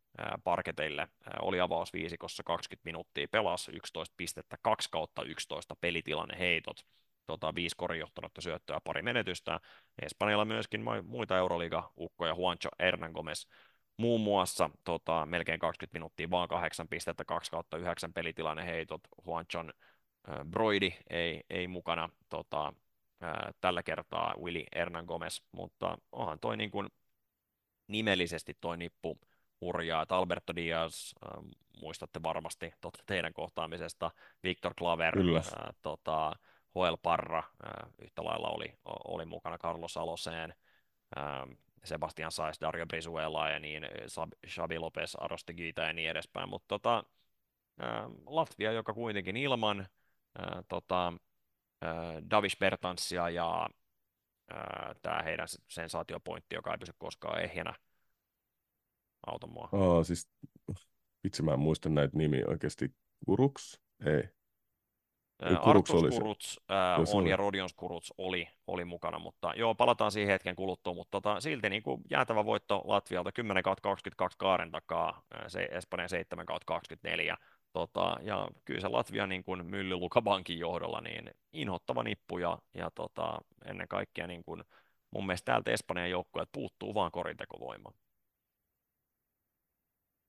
[0.44, 1.08] parketeille.
[1.42, 6.86] Oli avaus viisikossa 20 minuuttia, pelasi 11 pistettä, 2 kautta 11 pelitilanne heitot,
[7.26, 9.60] tota, viisi korinjohtanutta syöttöä, pari menetystä.
[10.02, 13.46] Espanjalla myöskin muita Euroliiga-ukkoja, Juancho Hernangomez
[13.98, 19.74] muun muassa tota, melkein 20 minuuttia, vaan 8 pistettä, 2 kautta 9 pelitilanne heitot, Juanchon
[20.30, 22.74] äh, Broidi ei, ei mukana tota,
[23.24, 26.90] äh, tällä kertaa Willy Hernangomez, mutta onhan toi niin kuin
[27.88, 29.20] nimellisesti toi nippu
[29.62, 31.44] hurjaa, että Alberto Diaz, äh,
[31.82, 34.12] muistatte varmasti totta teidän kohtaamisesta,
[34.44, 35.38] Victor Claver, Kyllä.
[35.40, 36.34] Äh, tota,
[36.76, 40.54] Joel Parra, äh, yhtä lailla oli, oli mukana Carlos Aloseen,
[41.18, 43.88] äh, Sebastian Saiz, Dario Brizuela ja niin,
[44.48, 47.04] Xabi Lopez, Arostegita ja niin edespäin, mutta tota,
[47.84, 51.14] äh, Latvia, joka kuitenkin ilman äh, tota,
[51.86, 53.70] äh, Davis Bertansia ja
[54.52, 57.74] äh, tämä heidän sensaatiopointti, joka ei pysy koskaan ehjänä,
[59.28, 59.70] auta mua.
[59.72, 60.30] Aa, siis,
[61.24, 62.92] vitsi mä en muista näitä nimiä oikeasti.
[63.26, 63.82] Kuruks?
[64.06, 64.24] Ei.
[65.64, 70.32] Kuruks oli Kuruts äh, on ja Rodion Kuruts oli, oli mukana, mutta joo, palataan siihen
[70.32, 75.68] hetken kuluttua, mutta tota, silti niin kuin jäätävä voitto Latvialta 10 22 kaaren takaa, se
[75.72, 77.38] Espanja 7 24,
[77.74, 82.92] tota, ja kyllä se Latvia niin kuin Mylly Lukabankin johdolla, niin inhottava nippu ja, ja
[82.96, 84.64] tota, ennen kaikkea niin kuin,
[85.12, 87.92] mun mielestä täältä Espanjan joukkueet puuttuu vaan korintekovoima.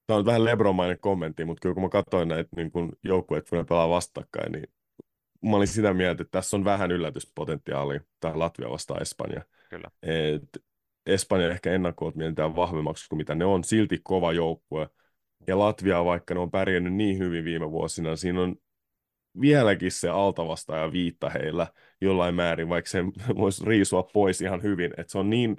[0.08, 2.70] Tämä on vähän Lebromainen kommentti, mutta kyllä kun mä katsoin näitä niin
[3.04, 4.64] joukkueet, kun ne pelaa vastakkain, niin
[5.42, 9.42] mä olin sitä mieltä, että tässä on vähän yllätyspotentiaali tämä Latvia vastaan Espanja.
[9.70, 9.90] Kyllä.
[10.02, 10.64] Et
[11.06, 14.88] Espanja ehkä ennakkoot mietitään vahvemmaksi kuin mitä ne on, silti kova joukkue.
[15.46, 18.56] Ja Latvia, vaikka ne on pärjännyt niin hyvin viime vuosina, siinä on
[19.40, 21.66] vieläkin se altavasta ja viitta heillä
[22.00, 23.04] jollain määrin, vaikka se
[23.40, 24.90] voisi riisua pois ihan hyvin.
[24.96, 25.56] Et se on niin,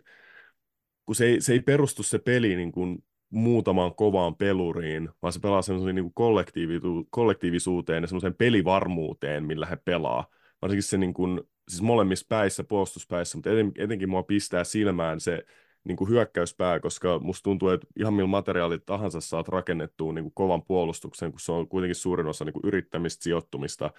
[1.06, 5.40] kun se ei, se ei perustu se peli niin kuin muutamaan kovaan peluriin, vaan se
[5.40, 10.26] pelaa semmoisen niin kollektiivisu- kollektiivisuuteen ja semmoiseen pelivarmuuteen, millä he pelaa.
[10.62, 15.44] Varsinkin se niin kuin, siis molemmissa päissä, puolustuspäissä, mutta eten, etenkin mua pistää silmään se
[15.84, 20.34] niin kuin hyökkäyspää, koska musta tuntuu, että ihan millä materiaalit tahansa saat rakennettua niin kuin
[20.34, 23.92] kovan puolustuksen, kun se on kuitenkin suurin osa niin kuin yrittämistä, sijoittumista,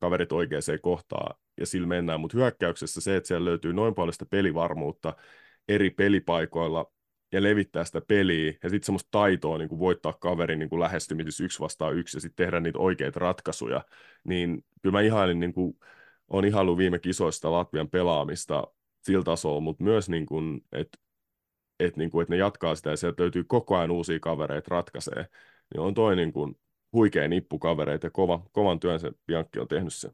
[0.00, 4.26] kaverit oikeaan kohtaan ja sillä mennään, mutta hyökkäyksessä se, että siellä löytyy noin paljon sitä
[4.26, 5.16] pelivarmuutta
[5.68, 6.92] eri pelipaikoilla,
[7.34, 11.44] ja levittää sitä peliä ja sitten semmoista taitoa niin kuin voittaa kaverin niin kuin lähestymisessä
[11.44, 13.84] yksi vastaan yksi ja sitten tehdä niitä oikeita ratkaisuja,
[14.24, 15.78] niin kyllä mä ihailin, niin kuin,
[16.28, 18.64] on ihailu viime kisoista Latvian pelaamista
[19.02, 20.98] sillä tasolla, mutta myös, niin kuin, että
[21.80, 25.26] et, niin kuin, että ne jatkaa sitä ja sieltä löytyy koko ajan uusia kavereita ratkaisee,
[25.74, 26.58] niin on toi niin kuin,
[26.92, 30.10] huikea nippu kavereita ja kova, kovan työn se Bianchi on tehnyt se.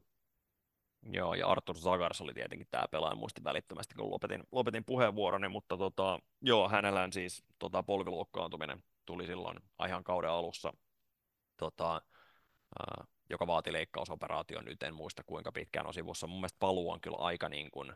[1.09, 5.77] Joo, ja Artur Zagars oli tietenkin tämä pelaaja, muistin välittömästi, kun lopetin, lopetin puheenvuoroni, mutta
[5.77, 10.73] tota, joo, hänellä siis tota, polviluokkaantuminen tuli silloin ihan kauden alussa,
[11.57, 16.27] tota, äh, joka vaati leikkausoperaation, nyt en muista kuinka pitkään on sivussa.
[16.27, 17.93] Mun mielestä paluu on kyllä aika niin kuin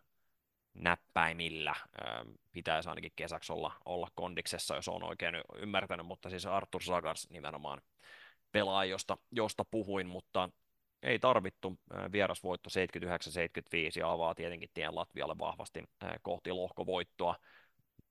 [0.74, 6.84] näppäimillä, äh, pitäisi ainakin kesäksi olla, olla kondiksessa, jos on oikein ymmärtänyt, mutta siis Artur
[6.84, 7.82] Zagars nimenomaan
[8.52, 10.50] pelaaja, josta, josta puhuin, mutta
[11.06, 11.80] ei tarvittu.
[12.12, 15.84] Vierasvoitto 79-75 ja avaa tietenkin tien Latvialle vahvasti
[16.22, 17.36] kohti lohkovoittoa.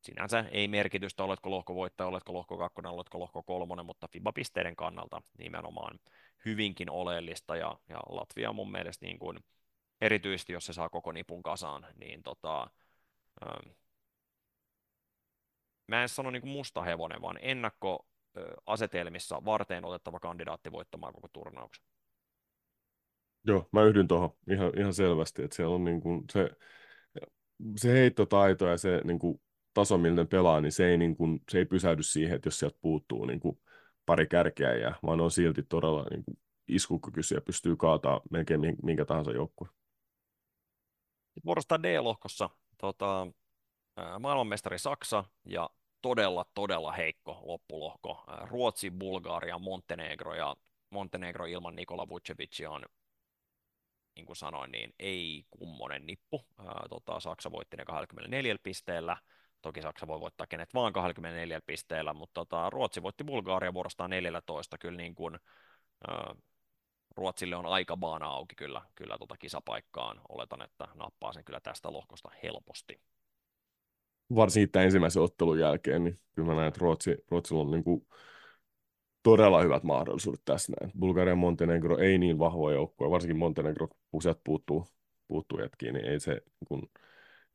[0.00, 5.98] Sinänsä ei merkitystä, oletko lohkovoittaja, oletko lohko kakkonen, oletko lohko kolmonen, mutta FIBA-pisteiden kannalta nimenomaan
[6.44, 9.38] hyvinkin oleellista ja, ja Latvia mun mielestä niin kuin,
[10.00, 12.70] erityisesti jos se saa koko nipun kasaan, niin tota,
[13.42, 13.70] ähm,
[15.86, 21.93] mä en sano niin kuin musta hevonen, vaan ennakkoasetelmissa varteen otettava kandidaatti voittamaan koko turnauksen.
[23.46, 26.50] Joo, mä yhdyn tuohon ihan, ihan selvästi, että siellä on niin kuin se,
[27.76, 29.40] se heittotaito ja se niin kuin
[29.74, 32.58] taso, millä ne pelaa, niin se ei, niin kuin, se ei pysähdy siihen, että jos
[32.58, 33.58] sieltä puuttuu niin kuin
[34.06, 39.32] pari kärkeä, ja, vaan on silti todella niin kuin iskukykyisiä pystyy kaataa melkein minkä tahansa
[39.32, 39.68] joukkue.
[41.44, 43.26] Vuorostaan D-lohkossa tota,
[44.18, 45.70] maailmanmestari Saksa ja
[46.02, 48.24] todella, todella heikko loppulohko.
[48.50, 50.56] Ruotsi, Bulgaria, Montenegro ja
[50.90, 52.82] Montenegro ilman Nikola Vucevicia on
[54.16, 56.46] niin kuin sanoin, niin ei kummonen nippu.
[56.58, 59.16] Ää, tota, Saksa voitti ne 24 pisteellä.
[59.62, 64.78] Toki Saksa voi voittaa kenet vaan 24 pisteellä, mutta tota, Ruotsi voitti Bulgaaria vuorostaan 14.
[64.78, 65.38] Kyllä niin kuin,
[66.08, 66.34] ää,
[67.16, 70.20] Ruotsille on aika baana auki kyllä, kyllä tota kisapaikkaan.
[70.28, 73.00] Oletan, että nappaa sen kyllä tästä lohkosta helposti.
[74.34, 78.06] Varsinkin tämän ensimmäisen ottelun jälkeen, niin kyllä mä näen, että Ruotsi, Ruotsilla on niin kuin
[79.24, 80.92] todella hyvät mahdollisuudet tässä näin.
[80.98, 84.86] Bulgaria ja Montenegro ei niin vahvoja joukkoja, varsinkin Montenegro, kun sieltä puuttuu,
[85.28, 86.90] puuttuu jätkiin, niin ei se, kun,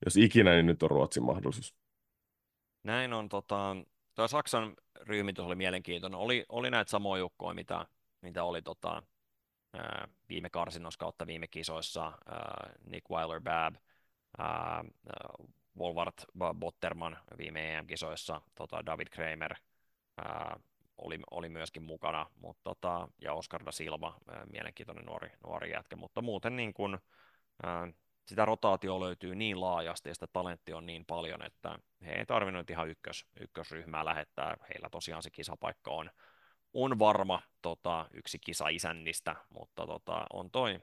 [0.06, 1.76] jos ikinä, niin nyt on Ruotsin mahdollisuus.
[2.84, 3.76] Näin on tota,
[4.16, 6.20] tuo Saksan ryhmitys oli mielenkiintoinen.
[6.20, 7.86] Oli, oli näitä samoja joukkoja, mitä,
[8.22, 9.04] mitä oli tota,
[10.30, 12.12] viime karsinnossa kautta viime kisoissa.
[12.86, 13.76] Nick Weiler-Babb,
[15.78, 16.26] Wolvart
[16.60, 19.56] Botterman viime EM-kisoissa, tota David Kramer
[21.00, 24.18] oli, oli myöskin mukana, mutta tota, ja Oscar da Silva,
[24.52, 27.00] mielenkiintoinen nuori, nuori jätkä, mutta muuten niin kun,
[28.26, 32.70] sitä rotaatio löytyy niin laajasti ja sitä talenttia on niin paljon, että he ei tarvinnut
[32.70, 34.58] ihan ykkös, ykkösryhmää lähettää.
[34.70, 36.12] Heillä tosiaan se kisapaikka on,
[36.74, 40.80] on varma tota, yksi kisa isännistä, mutta tota, on toi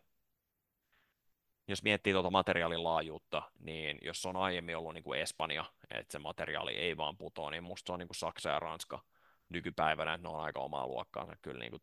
[1.68, 6.18] jos miettii tuota materiaalin laajuutta, niin jos on aiemmin ollut niin kuin Espanja, että se
[6.18, 9.00] materiaali ei vaan putoa, niin musta se on niin kuin Saksa ja Ranska
[9.48, 11.82] nykypäivänä, että ne on aika omaa luokkaansa kyllä niin kuin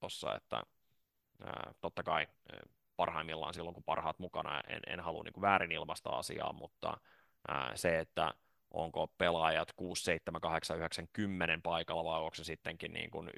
[0.00, 0.62] tossa, että
[1.44, 2.26] ää, totta kai
[2.96, 7.00] parhaimmillaan silloin, kun parhaat mukana, en, en halua niin väärin ilmaista asiaa, mutta
[7.48, 8.34] ää, se, että
[8.70, 13.30] onko pelaajat 6, 7, 8, 9, 10 paikalla vai onko se sittenkin niin kuin 11-18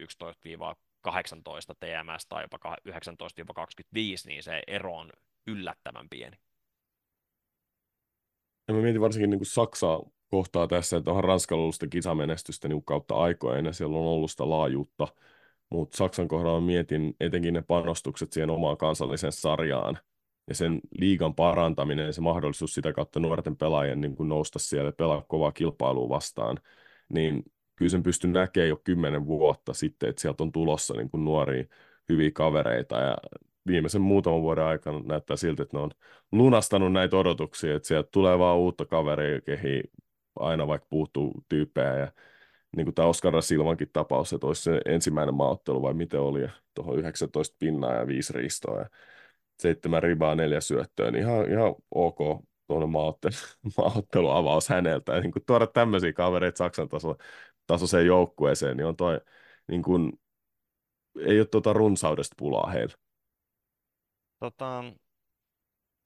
[1.81, 2.93] TMS tai jopa 19-25,
[4.27, 5.11] niin se ero on
[5.47, 6.37] yllättävän pieni.
[8.69, 12.69] Ja mä mietin varsinkin niin kuin Saksaa kohtaa tässä, että onhan Ranskalla ollut sitä kisamenestystä
[12.69, 15.09] niin kautta aikoina, ja siellä on ollut sitä laajuutta,
[15.71, 19.99] mutta Saksan kohdalla mietin etenkin ne panostukset siihen omaan kansalliseen sarjaan,
[20.49, 24.89] ja sen liigan parantaminen ja se mahdollisuus sitä kautta nuorten pelaajien niin kuin nousta siellä
[24.89, 26.59] ja pelaa kovaa kilpailua vastaan,
[27.09, 27.43] niin
[27.77, 31.65] kyllä sen pystyn näkemään jo kymmenen vuotta sitten, että sieltä on tulossa niin kuin nuoria
[32.09, 32.97] hyviä kavereita.
[32.97, 33.17] Ja
[33.67, 35.91] viimeisen muutaman vuoden aikana näyttää siltä, että ne on
[36.33, 39.83] lunastanut näitä odotuksia, että sieltä tulee vaan uutta kaveria, kehi
[40.41, 42.13] aina vaikka puuttuu tyyppejä ja
[42.77, 46.51] niin kuin tämä Oskar Silvankin tapaus, että olisi se ensimmäinen maaottelu vai miten oli, ja
[46.75, 48.91] tuohon 19 pinnaa ja viisi riistoa ja
[49.59, 52.19] seitsemän ribaa, neljä syöttöä, niin ihan, ihan ok
[52.67, 53.35] tuonne maaottelu,
[53.79, 55.15] maaotteluavaus häneltä.
[55.15, 57.17] Ja niin kuin tuoda tämmöisiä kavereita Saksan taso,
[57.67, 59.21] tasoiseen joukkueeseen, niin on toi,
[59.69, 60.13] niin kuin,
[61.19, 62.95] ei ole tuota runsaudesta pulaa heillä.
[64.39, 64.85] Tota,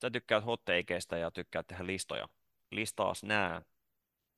[0.03, 2.29] sä tykkäät hotteikeista ja tykkäät tehdä listoja.
[2.71, 3.62] Listaas nämä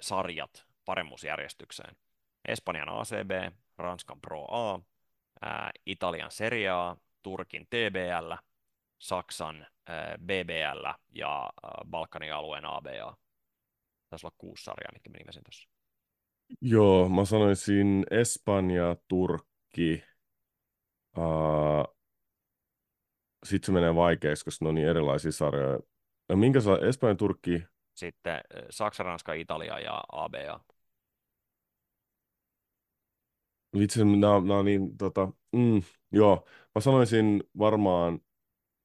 [0.03, 1.97] sarjat paremmuusjärjestykseen.
[2.49, 4.81] Espanjan ACB, Ranskan Pro A,
[5.43, 8.33] ää, Italian Serie A, Turkin TBL,
[8.99, 13.17] Saksan ää, BBL ja ää, Balkanin alueen ABA.
[14.11, 15.69] Tässä olla kuusi sarjaa, mitkä nimesin tuossa.
[16.61, 20.05] Joo, mä sanoisin Espanja, Turkki,
[21.17, 21.97] uh,
[23.45, 25.81] sitten se menee vaikeaksi, koska ne on niin erilaisia sarjoja.
[26.29, 27.65] Ja minkä saa Espanja, Turkki?
[27.95, 30.61] Sitten Saksa, Ranska, Italia ja ABA.
[33.79, 36.47] Vitsi, nämä, nämä niin, tota, mm, joo.
[36.75, 38.21] Mä sanoisin varmaan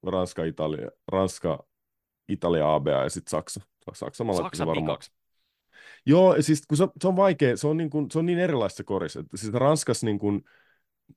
[0.03, 1.67] Ranska, Italia, Ranska,
[2.29, 3.61] Italia, ABA ja sitten Saksa.
[3.93, 4.85] Saksa, mä Saksa varmaan.
[4.85, 5.11] Pikaksi.
[6.05, 8.83] Joo, siis kun se, se on vaikea, se on niin, kuin, se on niin erilaista
[8.83, 9.23] korissa.
[9.35, 10.41] Siis Ranskassa niin kuin,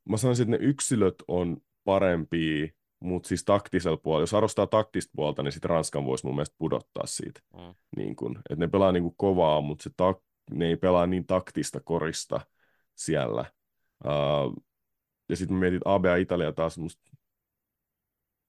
[0.09, 2.69] mä sanoisin, että ne yksilöt on parempia
[3.01, 7.07] mutta siis taktisella puolella, jos arvostaa taktista puolta, niin sitten Ranskan voisi mun mielestä pudottaa
[7.07, 7.41] siitä.
[7.57, 7.75] Mm.
[7.97, 10.19] Niin kun, että ne pelaa niin kuin kovaa, mutta se tak,
[10.51, 12.41] ne ei pelaa niin taktista korista
[12.95, 13.45] siellä.
[14.05, 14.65] Uh,
[15.29, 17.11] ja sitten mä mietin, ABA Italia taas musta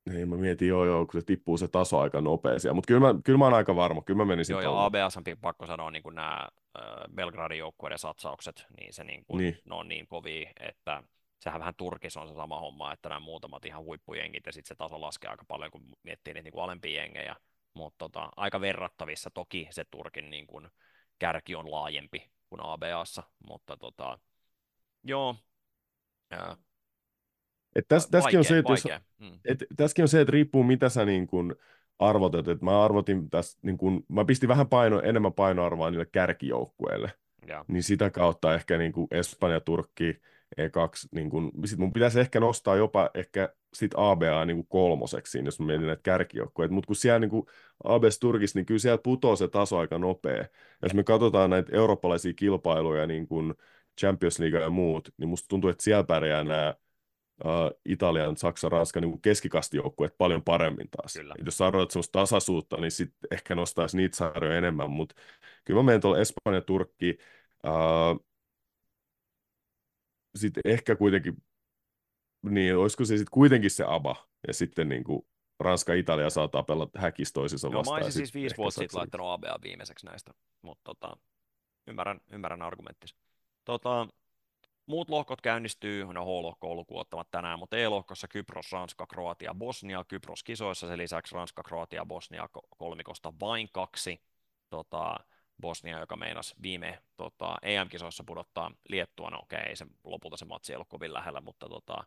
[0.10, 2.74] niin, mä mietin, joo, joo, kun se tippuu se taso aika nopeasti.
[2.74, 5.24] Mutta kyllä mä, kyllä mä oon aika varma, kyllä mä menisin Joo, ja ABS on
[5.42, 6.48] pakko sanoa niin nämä
[6.80, 6.84] äh,
[7.16, 9.58] Belgradin joukkueiden satsaukset, niin, se niin kuin, niin.
[9.66, 11.04] ne on niin kovia, että
[11.44, 14.76] sehän vähän Turkissa on se sama homma, että nämä muutamat ihan huippujengit ja sitten se
[14.76, 17.36] taso laskee aika paljon, kun miettii niitä niin kuin alempia jengejä,
[17.74, 19.30] mutta tota, aika verrattavissa.
[19.34, 20.68] Toki se Turkin niin kuin,
[21.20, 24.20] kärki on laajempi kuin ABAssa, mutta tota,
[25.04, 25.36] joo,
[26.32, 26.58] ää,
[27.76, 28.84] et täs, tässäkin, on se, että jos,
[29.18, 29.40] mm.
[29.46, 31.56] et, tässäkin on se, että riippuu mitä sä niin kun
[32.00, 32.48] arvotat.
[32.48, 37.12] Et mä arvotin tässä, niin kun, mä pistin vähän paino, enemmän painoarvoa niille kärkijoukkueille.
[37.48, 37.66] Ja.
[37.68, 40.22] Niin sitä kautta ehkä niin kuin Espanja, Turkki,
[40.58, 45.40] E2, niin kun, sit mun pitäisi ehkä nostaa jopa ehkä sit ABA niin kuin kolmoseksi,
[45.46, 46.70] jos mä mietin näitä kärkijoukkoja.
[46.70, 47.46] Mutta kun siellä niin kuin
[47.84, 50.38] ABS Turkissa, niin kyllä sieltä putoo se taso aika nopea.
[50.38, 50.48] Ja
[50.84, 53.54] jos me katsotaan näitä eurooppalaisia kilpailuja, niin kuin
[54.00, 56.76] Champions League ja muut, niin musta tuntuu, että siellä pärjää nämä
[57.46, 61.14] uh, Italian, Saksa, Ranska niin keskikastijoukkueet paljon paremmin taas.
[61.14, 61.36] Kyllä.
[61.46, 65.16] Jos sä sellaista tasaisuutta, niin sitten ehkä nostaisi niitä sarjoja enemmän, mutta
[65.64, 67.18] kyllä mä menen tuolla Espanja, Turkki,
[67.64, 68.31] uh,
[70.36, 71.44] sitten ehkä kuitenkin,
[72.42, 74.16] niin olisiko se sitten kuitenkin se ABA,
[74.48, 75.28] ja sitten niin kuin
[75.60, 78.00] Ranska, Italia saattaa pelata häkis toisensa Joo, vastaan.
[78.00, 81.18] Mä olisin siis viisi vuotta sitten laittanut ABA viimeiseksi näistä, mutta tota,
[81.88, 83.16] ymmärrän, ymmärrän argumenttisi.
[83.66, 84.08] Tota,
[84.86, 90.44] muut lohkot käynnistyy, no H-lohko on ottamat tänään, mutta E-lohkossa Kypros, Ranska, Kroatia, Bosnia, Kypros
[90.44, 94.22] kisoissa, sen lisäksi Ranska, Kroatia, Bosnia kolmikosta vain kaksi.
[94.70, 95.16] Tota,
[95.62, 100.46] Bosnia, joka meinasi viime tota, EM-kisoissa pudottaa Liettua, no okei, okay, ei se, lopulta se
[100.46, 102.04] matsi ei ollut kovin lähellä, mutta, tota,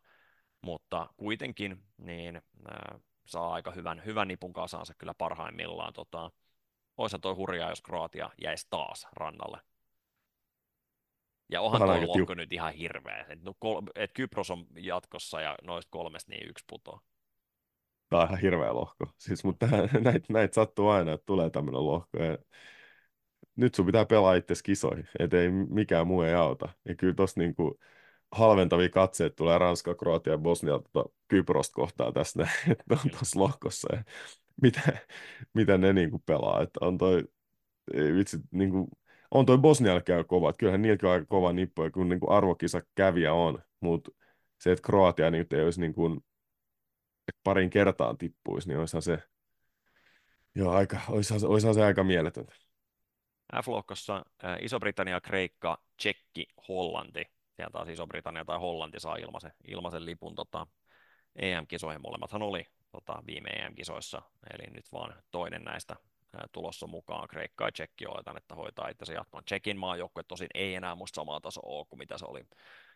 [0.61, 5.93] mutta kuitenkin niin, äh, saa aika hyvän, hyvän nipun kasaansa kyllä parhaimmillaan.
[5.93, 6.31] Tota,
[6.97, 9.59] Oisa toi hurjaa, jos Kroatia jäisi taas rannalle.
[11.51, 13.27] Ja onhan tuo lohko nyt ihan hirveä.
[13.29, 17.01] Et, no, kol- et Kypros on jatkossa ja noista kolmesta niin yksi putoaa.
[18.09, 19.07] Tämä on ihan hirveä lohko.
[19.19, 19.67] Siis, mutta
[20.05, 22.19] näitä näit sattuu aina, että tulee tämmöinen lohko.
[22.19, 22.39] Ja
[23.57, 26.69] nyt sun pitää pelaa itse kisoihin, ettei mikään muu ei auta.
[26.89, 27.79] Ja kyllä tossa niinku
[28.33, 33.97] halventavia katseet tulee Ranska, Kroatia ja Bosnia tota, Kyprosta kohtaa tässä, että on tuossa lohkossa.
[33.97, 34.05] Ja
[34.63, 34.81] mitä,
[35.55, 36.63] mitä ne niinku pelaa.
[36.63, 37.25] Että on toi,
[37.95, 38.89] ei vitsi, niinku,
[39.31, 40.51] on toi Bosnialle käy kova.
[40.51, 43.63] Että kyllähän niilläkin on aika kova nippu, kun niinku arvokisa käviä on.
[43.81, 44.11] Mutta
[44.61, 46.07] se, että Kroatia nyt ei olisi niinku,
[47.29, 49.19] että parin kertaan tippuisi, niin olisihan se,
[50.55, 52.64] joo, aika, olisihan, se, olisihan se aika mieletöntä.
[53.63, 54.25] F-lohkossa
[54.61, 57.31] Iso-Britannia, Kreikka, Tsekki, Hollanti.
[57.57, 60.67] Sieltä taas Iso-Britannia tai Hollanti saa ilmaisen, ilmaisen lipun tota,
[61.37, 62.03] EM-kisoihin.
[62.03, 64.23] Molemmathan oli tota, viime EM-kisoissa,
[64.55, 65.97] eli nyt vaan toinen näistä
[66.53, 67.29] tulossa mukaan.
[67.29, 69.45] Kreikka ja Tsekki oletan, että hoitaa itse jatkoon.
[69.45, 72.45] Tsekin maajoukkue tosin ei enää muista samaa tasoa ole kuin mitä se oli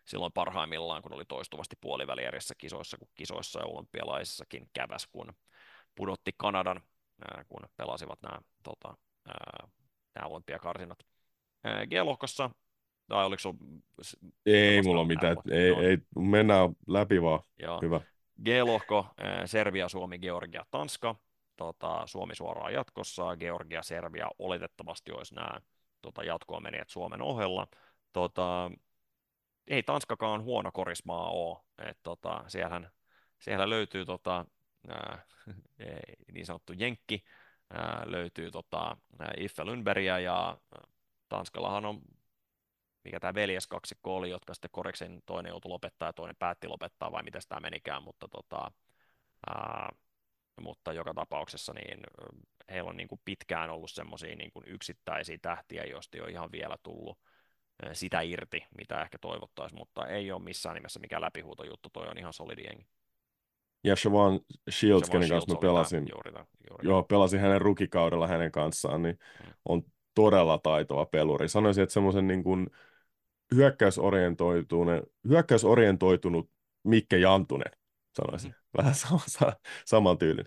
[0.04, 5.32] silloin parhaimmillaan, kun oli toistuvasti puolivälierissä kisoissa, kun kisoissa ja olympialaisissakin käväs, kun
[5.94, 6.80] pudotti Kanadan,
[7.48, 8.96] kun pelasivat nämä, tota,
[10.18, 10.98] nämä olympiakarsinat.
[11.87, 12.50] G-lohkossa
[13.09, 13.59] tai oliko sun...
[14.46, 15.81] Ei mulla mitään, ei, no.
[15.83, 17.81] ei, mennään läpi vaan, Joo.
[17.83, 18.00] hyvä.
[18.44, 19.07] G-lohko,
[19.44, 21.14] Serbia, Suomi, Georgia, Tanska,
[21.57, 25.61] tota, Suomi suoraan jatkossa, Georgia, Serbia oletettavasti olisi nämä
[26.02, 27.66] tota, jatkoon menijät Suomen ohella.
[28.12, 28.70] Tota,
[29.66, 32.90] ei Tanskakaan huono korismaa ole, että tota, siellähän,
[33.38, 34.46] siellä löytyy tota,
[34.88, 35.26] ää,
[36.33, 37.24] niin sanottu Jenkki,
[38.04, 38.96] löytyy tota,
[39.37, 40.59] Iffe Lundbergia ja
[41.28, 42.00] Tanskallahan on
[43.09, 47.22] mikä tämä veljeskaksikko oli, jotka sitten koriksen toinen joutui lopettaa ja toinen päätti lopettaa, vai
[47.22, 48.70] miten tämä menikään, mutta, tota,
[49.46, 49.92] ää,
[50.61, 52.00] mutta joka tapauksessa niin
[52.70, 56.76] heillä on niin kuin pitkään ollut semmoisia niin yksittäisiä tähtiä, joista ei ole ihan vielä
[56.83, 57.18] tullut
[57.92, 62.33] sitä irti, mitä ehkä toivottaisiin, mutta ei ole missään nimessä mikään läpihuutojuttu, toi on ihan
[62.33, 62.87] solidi jengi.
[63.84, 68.52] Ja Siobhan Shields, kenen kanssa mä pelasin, juuri tämän, juuri joo, pelasin hänen rukikaudella hänen
[68.52, 69.52] kanssaan, niin hmm.
[69.64, 69.82] on
[70.14, 71.48] todella taitava peluri.
[71.48, 72.70] Sanoisin, että semmoisen niin kuin
[73.54, 76.50] hyökkäysorientoitunut, hyökkäysorientoitunut
[76.84, 77.72] Mikke Jantunen,
[78.16, 78.50] sanoisin.
[78.50, 78.78] Hmm.
[78.78, 79.20] Vähän sama,
[79.84, 80.44] saman tyylin.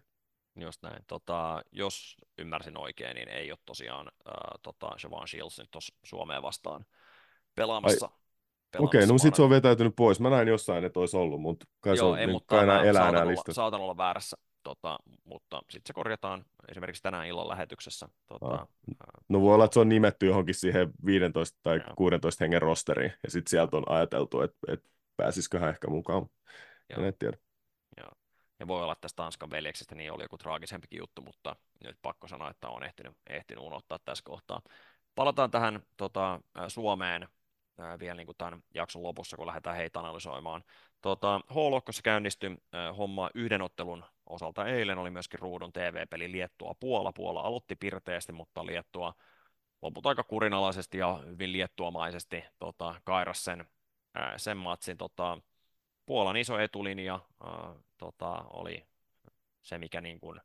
[0.60, 1.04] Just näin.
[1.08, 6.42] Tota, jos ymmärsin oikein, niin ei ole tosiaan äh, tota, Siobhan Shields nyt tuossa Suomeen
[6.42, 6.86] vastaan
[7.56, 8.10] pelaamassa.
[8.80, 10.20] Okei, okay, no sitten se on vetäytynyt pois.
[10.20, 12.64] Mä näin jossain, että olisi ollut, mutta kai Joo, se on, ei, niin, mutta kai
[12.64, 17.48] enää elää enää olla, saatan olla väärässä, tota, mutta sitten se korjataan esimerkiksi tänään illan
[17.48, 18.08] lähetyksessä.
[18.28, 18.68] Tota, ah.
[19.30, 21.94] No voi olla, että se on nimetty johonkin siihen 15 tai Joo.
[21.98, 26.26] 16 hengen rosteriin, ja sitten sieltä on ajateltu, että, että pääsisiköhän ehkä mukaan.
[26.90, 27.06] Joo.
[27.06, 27.38] En tiedä.
[27.98, 28.12] Joo.
[28.60, 32.28] Ja voi olla, että tästä Tanskan veljeksestä niin oli joku traagisempikin juttu, mutta nyt pakko
[32.28, 34.62] sanoa, että on ehtinyt, ehtinyt unohtaa tässä kohtaa.
[35.16, 37.28] Palataan tähän tota, Suomeen
[38.00, 40.64] vielä niin kuin tämän jakson lopussa, kun lähdetään heitä analysoimaan.
[41.02, 42.58] Tota, H-lohkossa käynnistyi
[42.98, 47.14] homma yhden ottelun osalta eilen, oli myöskin ruudun TV-peli Liettua Puola.
[47.14, 49.14] Puola aloitti pirteästi, mutta Liettua
[49.82, 53.66] loput aika kurinalaisesti ja hyvin liettuamaisesti tota, kairas sen,
[54.16, 54.98] ää, sen matsin.
[54.98, 55.38] Tota,
[56.06, 58.86] Puolan iso etulinja ää, tota, oli
[59.62, 60.42] se, mikä niin kuin,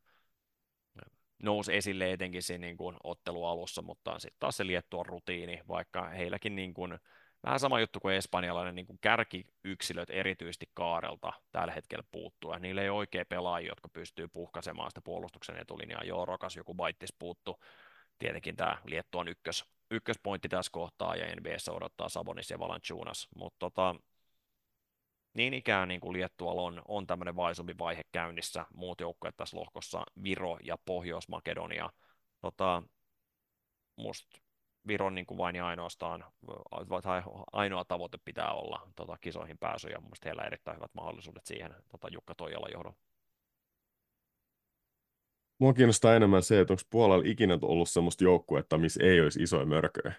[1.42, 6.56] nousi esille etenkin siinä niin kuin ottelualussa, mutta sitten taas se Liettuan rutiini, vaikka heilläkin
[6.56, 6.98] niin kuin,
[7.46, 12.82] vähän sama juttu kuin espanjalainen niin kuin kärkiyksilöt erityisesti kaarelta tällä hetkellä puuttuu, ja niillä
[12.82, 16.04] ei ole oikein pelaajia, jotka pystyy puhkaisemaan sitä puolustuksen etulinjaa.
[16.04, 17.60] Joo, Rokas joku Baittis puuttu,
[18.18, 23.94] tietenkin tämä Liettuan ykkös, ykköspointti tässä kohtaa, ja NBS odottaa Sabonis ja Valanciunas, mutta tota,
[25.34, 30.04] niin ikään niin kuin Liettualla on, on tämmöinen vaisumpi vaihe käynnissä, muut joukkueet tässä lohkossa,
[30.22, 31.90] Viro ja Pohjois-Makedonia.
[32.40, 32.82] Tota,
[33.96, 34.45] musta
[34.86, 36.24] Viron niin kuin vain ja ainoastaan,
[37.02, 37.22] tai
[37.52, 41.74] ainoa tavoite pitää olla tota, kisoihin pääsy, ja mun heillä on erittäin hyvät mahdollisuudet siihen
[41.90, 42.94] tota, Jukka Toijala johdon.
[45.58, 49.66] Mua kiinnostaa enemmän se, että onko Puolalla ikinä ollut sellaista joukkuetta, missä ei olisi isoja
[49.66, 50.14] mörköjä.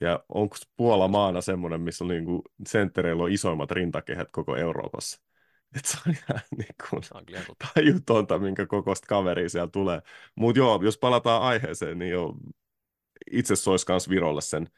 [0.00, 5.20] Ja onko Puola maana semmoinen, missä on niinku senttereillä on isoimmat rintakehät koko Euroopassa?
[5.76, 7.02] Et se on ihan niin kuin
[7.74, 10.02] tajutonta, minkä kokoista kaveria siellä tulee.
[10.34, 12.34] Mutta joo, jos palataan aiheeseen, niin jo
[13.32, 14.68] itse sois kans Virolle sen,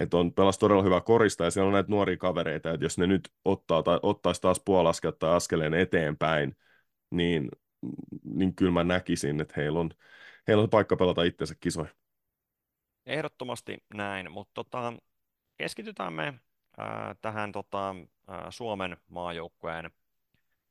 [0.00, 3.06] että on pelas todella hyvä korista ja siellä on näitä nuoria kavereita, että jos ne
[3.06, 6.56] nyt ottaa tai ottaisi taas puolaskelta tai askeleen eteenpäin,
[7.10, 7.48] niin,
[8.24, 9.90] niin kyllä mä näkisin, että heillä on,
[10.48, 11.94] heillä on paikka pelata itsensä kisoihin.
[13.06, 14.92] Ehdottomasti näin, mutta tota,
[15.56, 16.34] keskitytään me
[16.78, 17.94] ää, tähän tota,
[18.28, 19.90] ää, Suomen maajoukkueen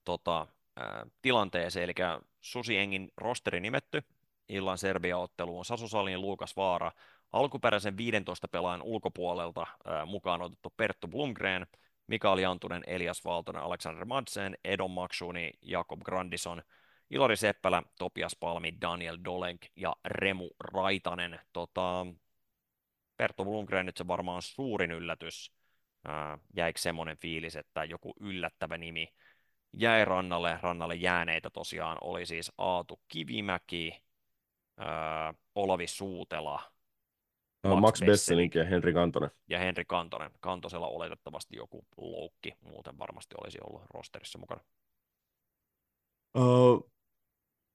[0.06, 1.94] tota, ää, tilanteeseen, eli
[2.42, 4.04] Susi Engin rosteri nimetty
[4.50, 5.66] illan Serbia-otteluun.
[5.66, 6.92] Sasu Salin, Luukas Vaara,
[7.34, 9.68] alkuperäisen 15 pelaajan ulkopuolelta
[10.06, 11.68] mukaan otettu Perttu Blumgren,
[12.08, 16.62] Mikael Jantunen, Elias Valtonen, Alexander Madsen, Edon Maksuni, Jakob Grandison,
[17.10, 21.40] Ilari Seppälä, Topias Palmi, Daniel Dolenk ja Remu Raitanen.
[21.54, 22.06] Tota,
[23.18, 25.54] Perttu Blumgren nyt se varmaan suurin yllätys.
[26.06, 29.14] Ää, jäikö semmoinen fiilis, että joku yllättävä nimi
[29.74, 30.60] jäi rannalle.
[30.62, 34.04] Rannalle jääneitä tosiaan oli siis Aatu Kivimäki,
[34.78, 36.73] ää, Olavi Suutela,
[37.64, 39.30] Max, Max Besselink ja Henri Kantonen.
[39.50, 40.32] Ja Henri Kantonen.
[40.40, 44.62] Kantosella oletettavasti joku loukki, muuten varmasti olisi ollut rosterissa mukana.
[46.38, 46.92] Uh,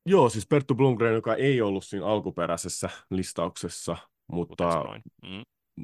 [0.06, 3.96] joo, siis Perttu Blomgren, joka ei ollut siinä alkuperäisessä listauksessa,
[4.32, 4.84] mutta
[5.22, 5.42] mm.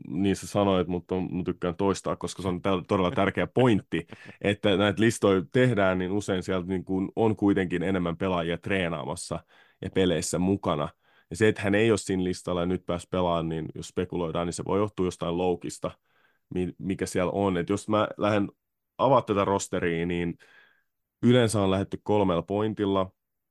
[0.08, 4.06] niin sä sanoit, mutta mä tykkään toistaa, koska se on todella tärkeä pointti,
[4.40, 9.40] että näitä listoja tehdään, niin usein sieltä niin kuin on kuitenkin enemmän pelaajia treenaamassa
[9.82, 10.88] ja peleissä mukana.
[11.34, 14.46] Ja se, että hän ei ole siinä listalla ja nyt pääsi pelaamaan, niin jos spekuloidaan,
[14.46, 15.90] niin se voi johtua jostain loukista,
[16.78, 17.56] mikä siellä on.
[17.56, 18.48] Et jos mä lähden
[18.98, 20.38] avaa tätä rosteria, niin
[21.22, 23.10] yleensä on lähetty kolmella pointilla,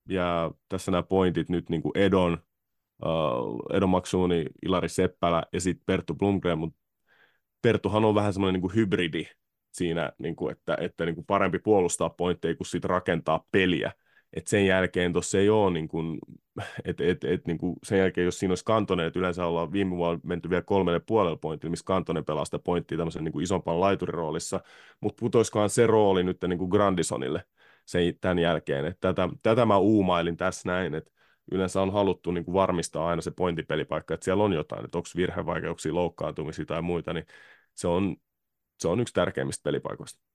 [0.10, 2.38] ja tässä nämä pointit nyt niin kuin Edon,
[3.06, 6.80] uh, Edon Maksuuni, Ilari Seppälä ja sitten Perttu Blomgren, mutta
[7.62, 9.26] Perttuhan on vähän semmoinen niin hybridi
[9.74, 13.92] siinä, niin kuin, että, että niin kuin parempi puolustaa pointteja kuin sitten rakentaa peliä.
[14.34, 16.20] Et sen jälkeen tuossa ei ole, niin kuin,
[16.86, 19.96] et, et, et, niin kuin sen jälkeen jos siinä olisi Kantonen, että yleensä ollaan viime
[19.96, 23.80] vuonna menty vielä kolmelle puolelle pointille, missä Kantonen pelaa sitä pointtia tämmöisen niin kuin isompaan
[23.80, 24.62] laituriroolissa,
[25.02, 27.46] mutta putoisikohan se rooli nyt niin kuin Grandisonille
[27.86, 28.86] sen, tämän jälkeen.
[28.86, 31.12] Et tätä, tätä mä uumailin tässä näin, että
[31.52, 35.10] yleensä on haluttu niin kuin varmistaa aina se pointipelipaikka, että siellä on jotain, että onko
[35.16, 37.26] virhevaikeuksia, loukkaantumisia tai muita, niin
[37.74, 38.16] se on,
[38.80, 40.33] se on yksi tärkeimmistä pelipaikoista.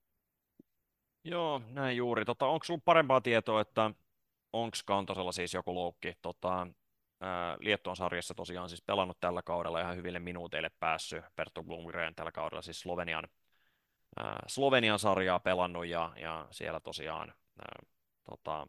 [1.24, 2.24] Joo, näin juuri.
[2.24, 3.90] Tota, onko sinulla parempaa tietoa, että
[4.52, 6.14] onko Kantosella siis joku loukki?
[6.22, 6.66] Tota,
[7.58, 11.24] Liettuan sarjassa tosiaan siis pelannut tällä kaudella ihan hyville minuuteille päässyt.
[11.36, 13.28] Perttu Blomgren tällä kaudella siis Slovenian,
[14.16, 17.82] ää, Slovenian sarjaa pelannut ja, ja siellä tosiaan ää,
[18.30, 18.66] tota,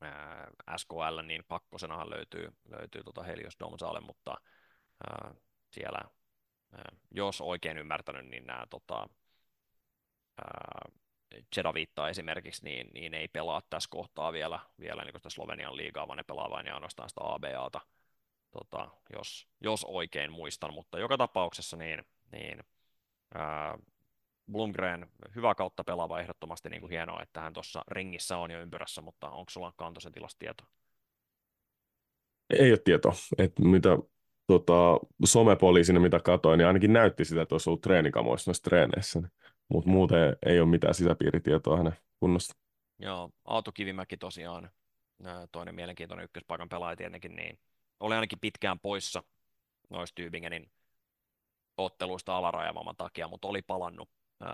[0.00, 4.34] ää, SKL, niin kakkosenahan löytyy, löytyy tota Helios Domsale, mutta
[5.10, 5.34] ää,
[5.70, 6.00] siellä,
[6.72, 9.08] ää, jos oikein ymmärtänyt, niin nämä tota,
[11.54, 16.16] Cedavitta esimerkiksi, niin, niin ei pelaa tässä kohtaa vielä, vielä niin sitä Slovenian liigaa, vaan
[16.16, 17.80] ne pelaa vain ja ainoastaan sitä ABAta,
[18.50, 22.64] tota, jos, jos oikein muistan, mutta joka tapauksessa niin, niin
[23.34, 23.78] ää,
[24.52, 29.00] Blumgren hyvä kautta pelaava ehdottomasti niin kuin hienoa, että hän tuossa ringissä on jo ympyrässä,
[29.02, 30.66] mutta onko sulla kantoisen tilasta tietoa?
[32.50, 33.98] Ei ole tietoa, että mitä
[34.46, 39.20] tota, somepoliisina, mitä katsoin, niin ainakin näytti sitä, että olisi ollut treenikamoissa noissa treeneissä.
[39.20, 39.30] Niin
[39.70, 42.54] mutta muuten ei ole mitään sisäpiiritietoa hänen kunnosta.
[42.98, 44.70] Joo, Aatu Kivimäki tosiaan,
[45.52, 47.58] toinen mielenkiintoinen ykköspaikan pelaaja tietenkin, niin
[48.00, 49.22] oli ainakin pitkään poissa
[49.90, 50.70] noista Tybingenin
[51.76, 54.10] otteluista alarajavamman takia, mutta oli palannut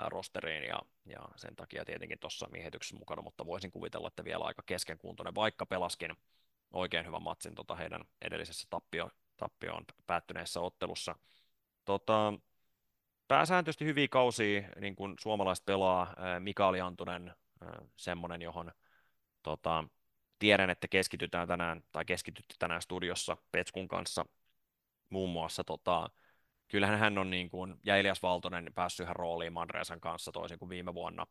[0.07, 4.62] rosteriin ja, ja sen takia tietenkin tuossa miehityksessä mukana, mutta voisin kuvitella, että vielä aika
[4.67, 6.17] keskenkuntoinen, vaikka pelaskin
[6.73, 11.14] oikein hyvän matsin tota heidän edellisessä tappio, tappioon päättyneessä ottelussa.
[11.85, 12.33] Tota,
[13.29, 16.14] pääsääntöisesti hyviä kausia niin kuin suomalaiset pelaa.
[16.39, 17.35] Mikael Jantunen,
[17.97, 18.72] semmoinen, johon
[19.43, 19.85] tota,
[20.39, 24.27] tiedän, että keskitytään tänään, tai keskitytty tänään studiossa Petskun kanssa
[25.11, 25.64] muun muassa.
[25.64, 26.11] Tota,
[26.68, 30.68] kyllähän hän on niin kuin, ja Elias Valtonen päässyt ihan rooliin Manreasan kanssa toisin kuin
[30.68, 31.27] viime vuonna.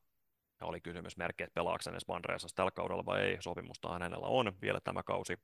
[0.60, 3.38] Ja oli kysymysmerkki, että pelaako edes Manreasassa tällä kaudella vai ei.
[3.42, 5.40] Sopimustahan hänellä on vielä tämä kausi.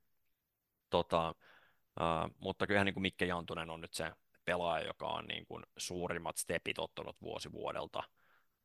[0.90, 1.34] Tota,
[2.00, 4.12] uh, mutta kyllähän niin kuin Mikke Jantunen on nyt se
[4.44, 8.02] pelaaja, joka on niin kuin suurimmat stepit ottanut vuosi vuodelta.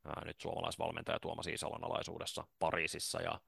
[0.06, 3.40] Ää, nyt suomalaisvalmentaja Tuomas Iisalon alaisuudessa Pariisissa ja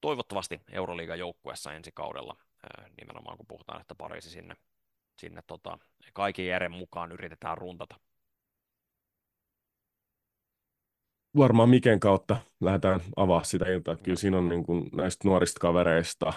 [0.00, 4.54] toivottavasti Euroliigan joukkuessa ensi kaudella, ää, nimenomaan kun puhutaan, että Pariisi sinne,
[5.18, 5.78] sinne tota,
[6.12, 8.00] kaiken järjen mukaan yritetään runtata.
[11.36, 13.96] Varmaan Miken kautta lähdetään avaa sitä iltaa.
[13.96, 16.32] Kyllä siinä on niin kuin näistä nuorista kavereista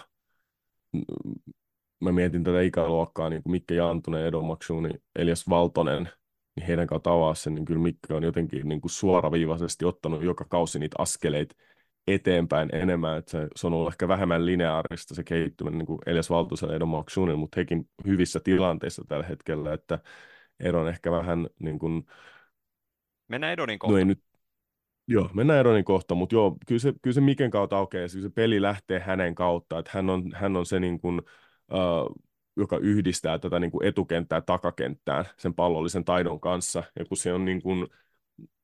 [2.00, 6.10] mä mietin tätä ikäluokkaa, niin kuin Mikke Jantunen, Edo Maksuni, Elias Valtonen,
[6.56, 10.46] niin heidän kautta avaa sen, niin kyllä Mikke on jotenkin niin kuin suoraviivaisesti ottanut joka
[10.46, 11.56] kausi niitä askeleita
[12.08, 16.30] eteenpäin enemmän, että se, se on ollut ehkä vähemmän lineaarista se kehittyminen niin kuin Elias
[16.30, 20.00] Valtosen ja Edo Maksunin, mutta hekin hyvissä tilanteissa tällä hetkellä, että
[20.60, 22.06] Edon ehkä vähän niin kuin...
[23.28, 23.92] Mennään Edonin kohta.
[23.92, 24.20] No ei nyt,
[25.12, 28.30] Joo, mennään Eronin kohta, mutta joo, kyllä se, kyllä se Miken kautta aukeaa, ja se
[28.36, 31.22] peli lähtee hänen kautta, että hän on, hän on se niin kuin,
[32.58, 36.84] joka yhdistää tätä niin kuin etukenttää takakenttään sen pallollisen taidon kanssa.
[37.00, 37.88] Ja kun se on niin kuin,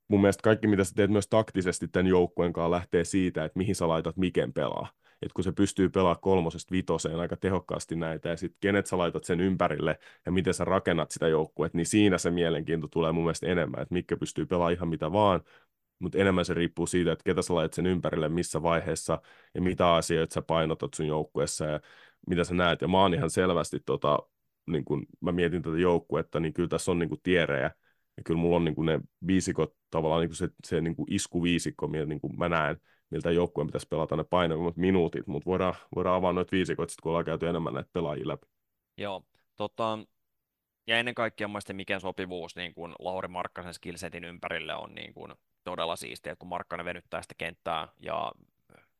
[0.07, 3.75] mun mielestä kaikki, mitä sä teet myös taktisesti tämän joukkueen kanssa, lähtee siitä, että mihin
[3.75, 4.87] sä laitat miken pelaa.
[5.21, 9.23] Et kun se pystyy pelaamaan kolmosesta vitoseen aika tehokkaasti näitä, ja sitten kenet sä laitat
[9.23, 13.47] sen ympärille, ja miten sä rakennat sitä joukkuetta, niin siinä se mielenkiinto tulee mun mielestä
[13.47, 15.41] enemmän, että mikä pystyy pelaamaan ihan mitä vaan,
[15.99, 19.21] mutta enemmän se riippuu siitä, että ketä sä laitat sen ympärille, missä vaiheessa,
[19.53, 21.79] ja mitä asioita sä painotat sun joukkueessa, ja
[22.27, 22.81] mitä sä näet.
[22.81, 24.19] Ja mä oon ihan selvästi, tota,
[24.67, 27.71] niin kun mä mietin tätä joukkuetta, niin kyllä tässä on niin tierejä,
[28.17, 32.05] ja kyllä mulla on niin ne viisikot, tavallaan niin kuin se, se niin iskuviisikko, millä
[32.05, 32.77] niin kuin mä näen,
[33.09, 37.09] miltä joukkueen pitäisi pelata ne painavimmat minuutit, mutta voidaan, voidaan avaa noita viisikot, sit, kun
[37.09, 38.47] ollaan käyty enemmän näitä pelaajia läpi.
[38.97, 39.99] Joo, tota,
[40.87, 45.33] ja ennen kaikkea mielestäni mikä sopivuus niin kuin Lauri Markkasen skillsetin ympärille on niin kuin
[45.63, 48.31] todella siistiä, kun Markkanen venyttää sitä kenttää ja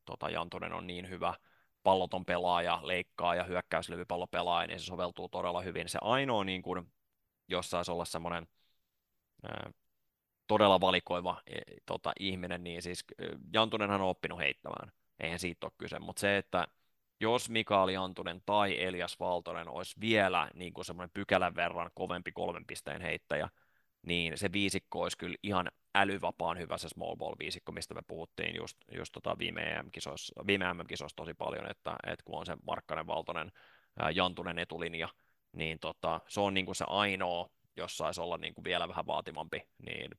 [0.05, 1.33] tota, Jantunen on niin hyvä
[1.85, 5.89] palloton pelaaja, leikkaa ja hyökkäyslevypallopelaaja, niin se soveltuu todella hyvin.
[5.89, 6.93] Se ainoa, niin kuin,
[7.47, 8.47] jos saisi olla semmoinen
[10.47, 13.05] todella valikoiva e, tota, ihminen, niin siis
[13.53, 16.67] Jantunenhan on oppinut heittämään, eihän siitä ole kyse, mutta se, että
[17.19, 22.65] jos Mikael Jantunen tai Elias Valtonen olisi vielä niin kuin semmoinen pykälän verran kovempi kolmen
[22.65, 23.49] pisteen heittäjä,
[24.05, 28.55] niin se viisikko olisi kyllä ihan älyvapaan hyvä se small ball viisikko, mistä me puhuttiin
[28.55, 29.83] just, just tota viime,
[30.73, 33.51] MM-kisoissa tosi paljon, että, että kun on se Markkanen, Valtonen,
[34.13, 35.09] Jantunen etulinja,
[35.51, 39.07] niin tota, se on niin kuin se ainoa, jos saisi olla niin kuin vielä vähän
[39.07, 40.11] vaativampi, niin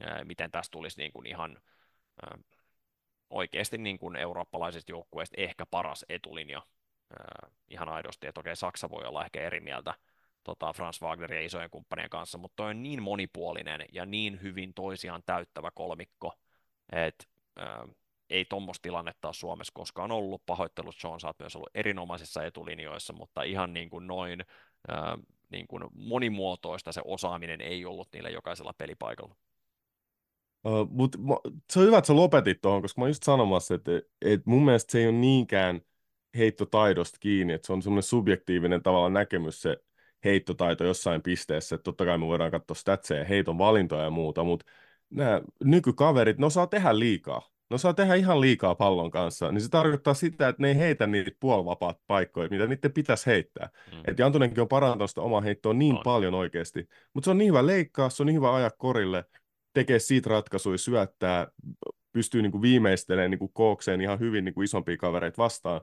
[0.00, 1.58] ää, miten tästä tulisi niin kuin ihan
[2.22, 2.38] ää,
[3.30, 6.62] oikeasti niin kuin eurooppalaisista joukkueista ehkä paras etulinja
[7.18, 9.94] ää, ihan aidosti, että okei, Saksa voi olla ehkä eri mieltä
[10.44, 14.74] tota, Franz Wagner ja isojen kumppanien kanssa, mutta toi on niin monipuolinen ja niin hyvin
[14.74, 16.32] toisiaan täyttävä kolmikko,
[16.92, 17.24] että
[17.56, 17.88] ää,
[18.30, 20.42] ei tuommoista tilannetta ole Suomessa koskaan ollut.
[20.46, 24.44] Pahoittelut Sean, sä oot myös ollut erinomaisissa etulinjoissa, mutta ihan niin kuin noin
[24.88, 25.18] ää,
[25.50, 29.36] niin kuin monimuotoista se osaaminen ei ollut niillä jokaisella pelipaikalla.
[30.64, 31.16] Uh, mut,
[31.70, 34.64] se on hyvä, että sä lopetit tuohon, koska mä oon just sanomassa, että, että mun
[34.64, 35.80] mielestä se ei ole niinkään
[36.38, 39.76] heittotaidosta kiinni, että se on semmoinen subjektiivinen tavalla näkemys se
[40.24, 44.66] heittotaito jossain pisteessä, että totta kai me voidaan katsoa statseja, heiton valintoja ja muuta, mutta
[45.10, 47.50] nämä nykykaverit, ne osaa tehdä liikaa.
[47.70, 51.06] Ne osaa tehdä ihan liikaa pallon kanssa, niin se tarkoittaa sitä, että ne ei heitä
[51.06, 53.70] niitä puolivapaat paikkoja, mitä niiden pitäisi heittää.
[53.92, 53.98] Mm.
[53.98, 56.02] Että Jantunenkin on parantanut sitä omaa heittoa niin on.
[56.04, 59.24] paljon oikeasti, mutta se on niin hyvä leikkaa, se on niin hyvä ajaa korille,
[59.72, 61.46] tekee siitä ratkaisuja, syöttää,
[62.12, 65.80] pystyy niin kuin viimeistelemään niin kuin kookseen ihan hyvin niin kuin isompia kavereita vastaan.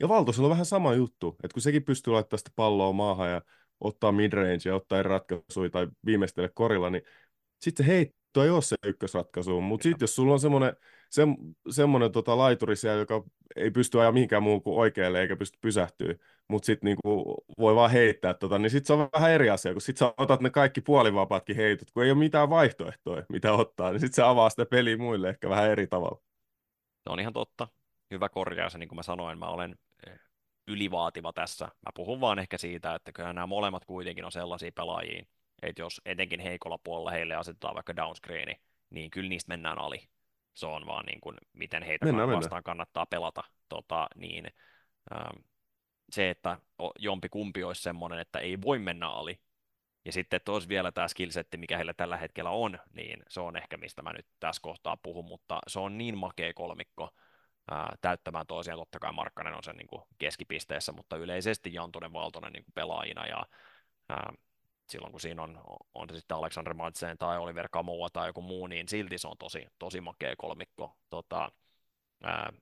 [0.00, 3.42] Ja Valtosella on vähän sama juttu, että kun sekin pystyy laittamaan sitä palloa maahan ja
[3.84, 7.02] ottaa midrange ja ottaa ratkaisuja tai viimeistele korilla, niin
[7.60, 10.76] sitten se heitto ei ole se ykkösratkaisu, mutta sitten jos sulla on semmoinen,
[11.10, 11.22] se,
[11.70, 13.24] semmoinen tota laituri siellä, joka
[13.56, 16.14] ei pysty ajaa mihinkään muuhun kuin oikealle eikä pysty pysähtyä,
[16.48, 19.80] mutta sitten niinku voi vaan heittää, tota, niin sitten se on vähän eri asia, kun
[19.80, 24.00] sitten sä otat ne kaikki puolivapaatkin heitot, kun ei ole mitään vaihtoehtoja, mitä ottaa, niin
[24.00, 26.20] sitten se avaa sitä peliä muille ehkä vähän eri tavalla.
[27.04, 27.68] Se on ihan totta.
[28.10, 29.76] Hyvä korjaus, niin kuin mä sanoin, mä olen
[30.68, 31.64] ylivaativa tässä.
[31.64, 35.24] Mä puhun vaan ehkä siitä, että kyllä nämä molemmat kuitenkin on sellaisia pelaajia,
[35.62, 38.60] että jos etenkin heikolla puolella heille asetetaan vaikka downscreeni,
[38.90, 40.08] niin kyllä niistä mennään ali.
[40.54, 42.62] Se on vaan niin kuin, miten heitä mennään, vastaan mennään.
[42.62, 43.44] kannattaa pelata.
[43.68, 44.46] Tota, niin,
[45.12, 45.42] ähm,
[46.10, 46.58] se, että
[46.98, 49.40] jompi kumpi olisi semmoinen, että ei voi mennä ali,
[50.04, 53.56] ja sitten, että olisi vielä tämä skillsetti, mikä heillä tällä hetkellä on, niin se on
[53.56, 57.10] ehkä, mistä mä nyt tässä kohtaa puhun, mutta se on niin makea kolmikko,
[57.70, 58.78] ää, täyttämään toisiaan.
[58.78, 63.26] Totta kai Markkanen on sen niin kuin keskipisteessä, mutta yleisesti Jantunen Valtonen niin kuin pelaajina
[63.26, 63.46] ja
[64.08, 64.32] ää,
[64.88, 65.60] silloin kun siinä on,
[65.94, 69.38] on se sitten Alexander Madsen tai Oliver Kamua tai joku muu, niin silti se on
[69.38, 70.96] tosi, tosi makea kolmikko.
[71.10, 71.52] Tota,
[72.22, 72.52] ää,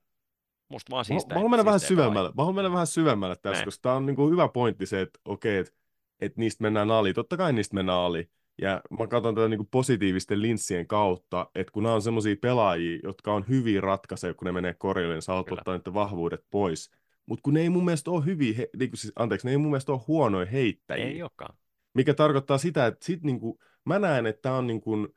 [0.69, 1.35] musta vaan siistää.
[1.35, 3.65] Mä haluan mennä vähän syvemmälle, mä haluan mennä vähän syvemmälle tässä, ne.
[3.65, 5.73] koska tämä on niin kuin hyvä pointti se, että okei, että,
[6.21, 7.15] että niistä mennään ali.
[7.15, 8.31] Totta kai niistä mennään ali,
[8.63, 13.35] ja mä katson tätä niin positiivisten linssien kautta, että kun nämä on semmoisia pelaajia, jotka
[13.35, 16.91] on hyviä ratkaisuja, kun ne menee korille, niin sä haluat ottaa niiden vahvuudet pois.
[17.27, 19.71] Mutta kun ne ei mun mielestä ole hyviä, he, niin siis, anteeksi, ne ei mun
[19.71, 21.07] mielestä ole huonoja heittäjiä.
[21.07, 21.57] Ei olekaan.
[21.95, 25.09] Mikä tarkoittaa sitä, että sit niin kuin, mä näen, että tämä on niin kuin,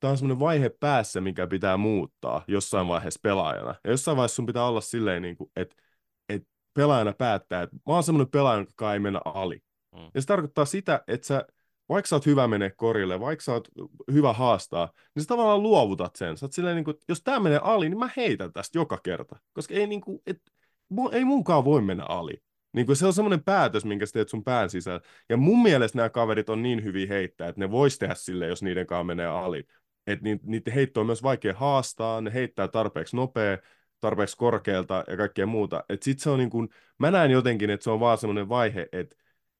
[0.00, 3.74] tämä on semmoinen vaihe päässä, mikä pitää muuttaa jossain vaiheessa pelaajana.
[3.84, 5.76] Ja jossain vaiheessa sun pitää olla silleen, niin kuin, että,
[6.28, 9.62] että pelaajana päättää, että mä oon semmoinen pelaaja, joka ei mennä ali.
[9.94, 10.10] Mm.
[10.14, 11.46] Ja se tarkoittaa sitä, että sä
[11.92, 13.68] vaikka sä oot hyvä menee korille, vaikka sä oot
[14.12, 16.36] hyvä haastaa, niin sä tavallaan luovutat sen.
[16.36, 19.36] Sä oot silleen, niin kuin, jos tämä menee ali, niin mä heitän tästä joka kerta.
[19.52, 20.42] Koska ei, niin kuin, et,
[21.12, 22.42] ei munkaan voi mennä ali.
[22.72, 25.00] Niin kuin se on semmoinen päätös, minkä sä teet sun pään sisällä.
[25.28, 28.62] Ja mun mielestä nämä kaverit on niin hyvin heittää, että ne vois tehdä sille, jos
[28.62, 29.66] niiden kanssa menee ali.
[30.06, 33.58] Että niiden heitto on myös vaikea haastaa, ne heittää tarpeeksi nopea,
[34.00, 35.84] tarpeeksi korkealta ja kaikkea muuta.
[35.88, 36.68] Että sit se on niin kuin,
[36.98, 39.16] mä näen jotenkin, että se on vaan semmoinen vaihe, että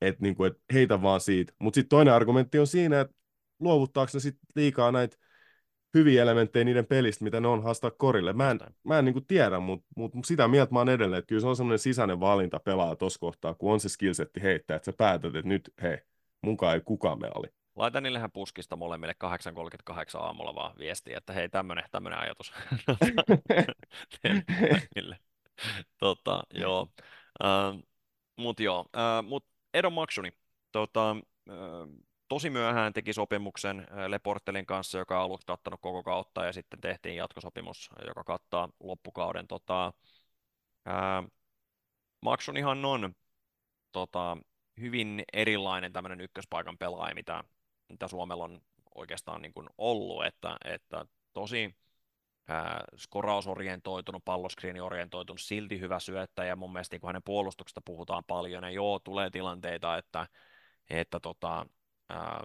[0.07, 1.53] että niinku, et heitä vaan siitä.
[1.59, 3.14] Mutta sitten toinen argumentti on siinä, että
[3.61, 5.16] luovuttaako ne sitten liikaa näitä
[5.94, 8.32] hyviä elementtejä niiden pelistä, mitä ne on haastaa korille.
[8.32, 11.26] Mä en, mä en niinku tiedä, mutta mut, mut sitä mieltä mä oon edelleen, että
[11.26, 14.86] kyllä se on semmoinen sisäinen valinta pelaa tuossa kohtaa, kun on se skillsetti heittää, että
[14.86, 15.98] sä päätät, että nyt hei,
[16.42, 17.46] mukaan ei kukaan me oli.
[17.76, 22.53] Laita niillehän puskista molemmille 8.38 aamulla vaan viestiä, että hei, tämmönen, tämmönen ajatus.
[25.98, 26.88] tota, joo.
[27.44, 27.82] Uh,
[28.36, 29.44] mut joo, uh, mut
[29.75, 30.33] Edon Maksuni,
[30.73, 31.16] tota,
[32.29, 37.16] tosi myöhään teki sopimuksen Leportelin kanssa, joka on aluksi kattanut koko kautta, ja sitten tehtiin
[37.16, 39.49] jatkosopimus, joka kattaa loppukauden.
[39.49, 39.93] Tota,
[40.85, 41.23] ää,
[42.20, 43.14] Maksunihan on
[43.93, 44.37] tota,
[44.81, 47.45] hyvin erilainen tämmöinen ykköspaikan pelaaja, mitä
[47.93, 48.61] mitä Suomella on
[48.95, 51.75] oikeastaan niin kuin ollut, että, että tosi
[52.49, 58.70] ää, skorausorientoitunut, palloskriiniorientoitunut, silti hyvä syöttäjä, ja mun mielestä niin hänen puolustuksesta puhutaan paljon, ja
[58.70, 60.26] joo, tulee tilanteita, että,
[60.90, 61.66] että tota,
[62.09, 62.43] ää,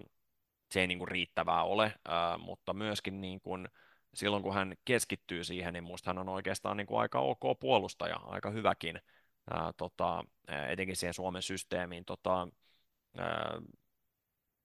[0.72, 3.68] se ei niin kuin riittävää ole, ää, mutta myöskin niin kuin,
[4.14, 8.16] silloin kun hän keskittyy siihen, niin musta hän on oikeastaan niin kuin aika ok puolustaja,
[8.16, 9.00] aika hyväkin,
[9.52, 10.24] ää, tota,
[10.70, 12.06] etenkin siihen Suomen systeemiin.
[12.06, 12.48] Tota,
[13.18, 13.62] ää,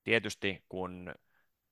[0.04, 1.14] tietysti kun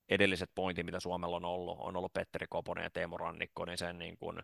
[0.09, 3.99] edelliset pointit, mitä Suomella on ollut, on ollut Petteri Koponen ja Teemu Rannikko, niin sen
[3.99, 4.39] niin kuin,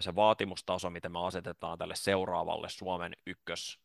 [0.00, 3.78] se vaatimustaso, miten me asetetaan tälle seuraavalle Suomen ykkös,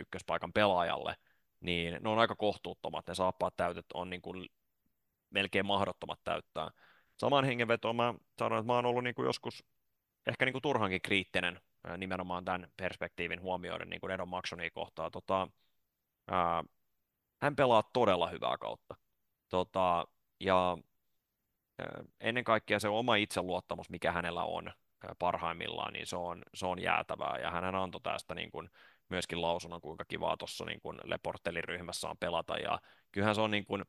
[0.00, 1.16] ykköspaikan pelaajalle,
[1.60, 3.06] niin ne on aika kohtuuttomat.
[3.06, 4.48] Ne saappaat täytet on niin kuin
[5.30, 6.70] melkein mahdottomat täyttää.
[7.16, 9.64] Saman hengenvetoon mä sanon, että mä oon ollut niin kuin joskus
[10.26, 11.60] ehkä niin kuin turhankin kriittinen
[11.98, 15.10] nimenomaan tämän perspektiivin huomioiden niin kuin Edon Maksonia kohtaa.
[15.10, 15.48] Tota,
[16.30, 16.64] ää,
[17.42, 18.96] hän pelaa todella hyvää kautta.
[19.48, 20.06] Tota,
[20.40, 20.78] ja
[22.20, 24.72] ennen kaikkea se oma itseluottamus, mikä hänellä on
[25.18, 27.38] parhaimmillaan, niin se on, se on jäätävää.
[27.38, 28.70] Ja hän antoi tästä niin kuin
[29.08, 32.56] myöskin lausunnon, kuinka kivaa tuossa niin kuin Leportelli-ryhmässä on pelata.
[32.56, 32.78] Ja
[33.12, 33.84] kyllähän se on niin kuin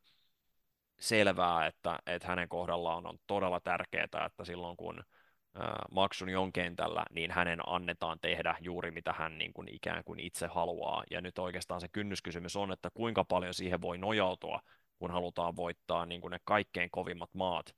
[0.99, 5.03] selvää, että, että hänen kohdallaan on todella tärkeää, että silloin kun
[5.91, 10.47] maksun on kentällä, niin hänen annetaan tehdä juuri mitä hän niin kuin ikään kuin itse
[10.47, 11.03] haluaa.
[11.11, 14.61] Ja nyt oikeastaan se kynnyskysymys on, että kuinka paljon siihen voi nojautua,
[14.99, 17.75] kun halutaan voittaa niin kuin ne kaikkein kovimmat maat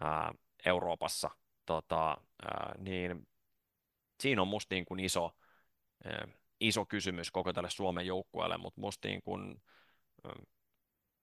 [0.00, 0.32] ää,
[0.66, 1.30] Euroopassa.
[1.66, 3.28] Tota, ää, niin
[4.20, 5.36] siinä on musta niin kuin iso,
[6.04, 6.28] ää,
[6.60, 9.62] iso kysymys koko tälle Suomen joukkueelle, mutta musta niin kuin,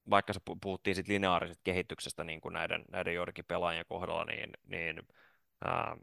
[0.10, 5.00] vaikka se puhuttiin sit lineaarisesta kehityksestä niin kuin näiden, näiden joidenkin pelaajien kohdalla, niin, niin
[5.66, 5.98] ää,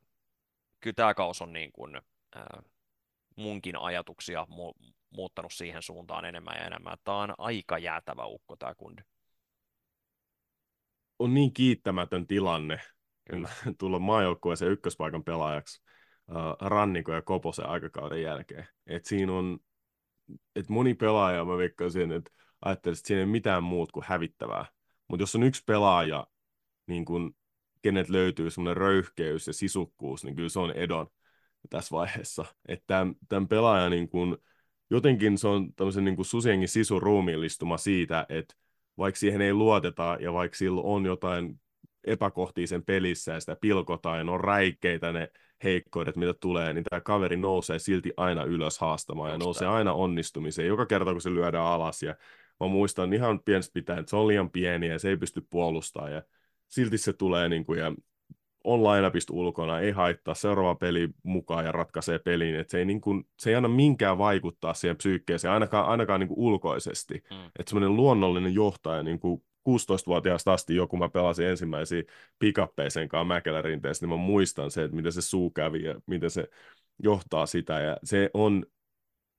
[0.81, 2.01] kyllä tämä kaus on niin kuin,
[2.35, 2.63] ää,
[3.37, 6.99] munkin ajatuksia mu- muuttanut siihen suuntaan enemmän ja enemmän.
[7.05, 9.03] Tämä on aika jäätävä ukko tämä kundi.
[11.19, 12.81] On niin kiittämätön tilanne
[13.31, 13.49] Kyllä.
[13.79, 15.83] tulla maajoukkueeseen ykköspaikan pelaajaksi
[16.29, 18.67] uh, Ranniko ja Koposen aikakauden jälkeen.
[18.87, 19.59] Et siinä on,
[20.57, 22.31] et moni pelaaja, mä veikkaisin, että
[22.65, 24.67] ajattelisin, että siinä ei mitään muut kuin hävittävää.
[25.09, 26.27] Mutta jos on yksi pelaaja,
[26.87, 27.37] niin kun
[27.83, 31.07] kenet löytyy semmoinen röyhkeys ja sisukkuus, niin kyllä se on Edon
[31.71, 32.45] tässä vaiheessa.
[32.69, 34.37] Että tämän, pelaajan niin kuin,
[34.91, 38.55] jotenkin se on tämmöisen niin kuin susienkin sisun ruumiillistuma siitä, että
[38.99, 41.61] vaikka siihen ei luoteta ja vaikka sillä on jotain
[42.05, 45.31] epäkohtia sen pelissä ja sitä pilkotaan ja ne on räikeitä ne
[45.65, 50.69] heikkoudet, mitä tulee, niin tämä kaveri nousee silti aina ylös haastamaan ja nousee aina onnistumiseen
[50.69, 52.03] joka kerta, kun se lyödään alas.
[52.03, 52.15] Ja
[52.61, 56.13] mä muistan ihan pienestä pitäen, että se on liian pieni ja se ei pysty puolustamaan.
[56.13, 56.23] Ja
[56.69, 57.93] silti se tulee niin kuin, ja
[58.67, 63.01] on lainapista ulkona, ei haittaa, seuraava peli mukaan ja ratkaisee peliin, että se ei, niin
[63.01, 67.47] kuin, se ei anna minkään vaikuttaa siihen psyykkeeseen, ainakaan, ainakaan niin kuin ulkoisesti, mm.
[67.59, 72.03] että semmoinen luonnollinen johtaja, niin kuin 16-vuotiaasta asti joku mä pelasin ensimmäisiä
[72.39, 76.31] pikappeja sen kanssa Mäkelärinteessä, niin mä muistan se, että miten se suu kävi ja miten
[76.31, 76.49] se
[77.03, 78.67] johtaa sitä, ja se on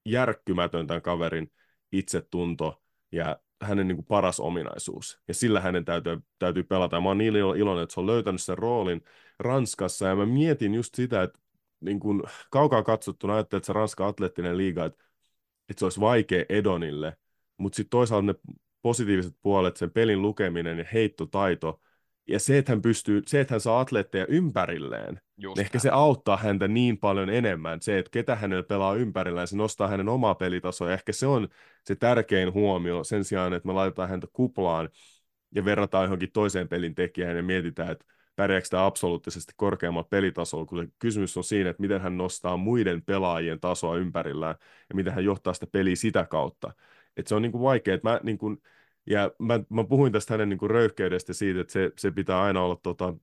[0.05, 1.51] järkkymätön tämän kaverin
[1.91, 6.95] itsetunto, ja hänen niin kuin paras ominaisuus, ja sillä hänen täytyy, täytyy pelata.
[6.95, 9.01] Ja mä oon niin iloinen, että se on löytänyt sen roolin
[9.39, 11.39] Ranskassa, ja mä mietin just sitä, että
[11.79, 15.05] niin kuin kaukaa katsottuna ajattelin, että se Ranska atleettinen liiga, että,
[15.69, 17.17] että se olisi vaikea Edonille,
[17.57, 18.35] mutta sitten toisaalta ne
[18.81, 21.81] positiiviset puolet, sen pelin lukeminen ja heittotaito,
[22.27, 26.37] ja se, että hän pystyy, se, että hän saa atleetteja ympärilleen, Just ehkä se auttaa
[26.37, 30.93] häntä niin paljon enemmän, se, että ketä hänellä pelaa ympärillään, se nostaa hänen omaa pelitasoa,
[30.93, 31.47] ehkä se on
[31.83, 34.89] se tärkein huomio sen sijaan, että me laitetaan häntä kuplaan
[35.55, 38.05] ja verrataan johonkin toiseen pelin tekijään ja mietitään, että
[38.35, 43.01] pärjääkö tämä absoluuttisesti korkeammalla pelitasolla, kun se kysymys on siinä, että miten hän nostaa muiden
[43.01, 44.55] pelaajien tasoa ympärillään
[44.89, 46.73] ja miten hän johtaa sitä peliä sitä kautta.
[47.17, 48.61] Että se on niin kuin vaikea, että mä niin kuin,
[49.07, 52.61] ja mä, mä puhuin tästä hänen niin kuin röyhkeydestä siitä, että se, se pitää aina
[52.61, 53.13] olla tota,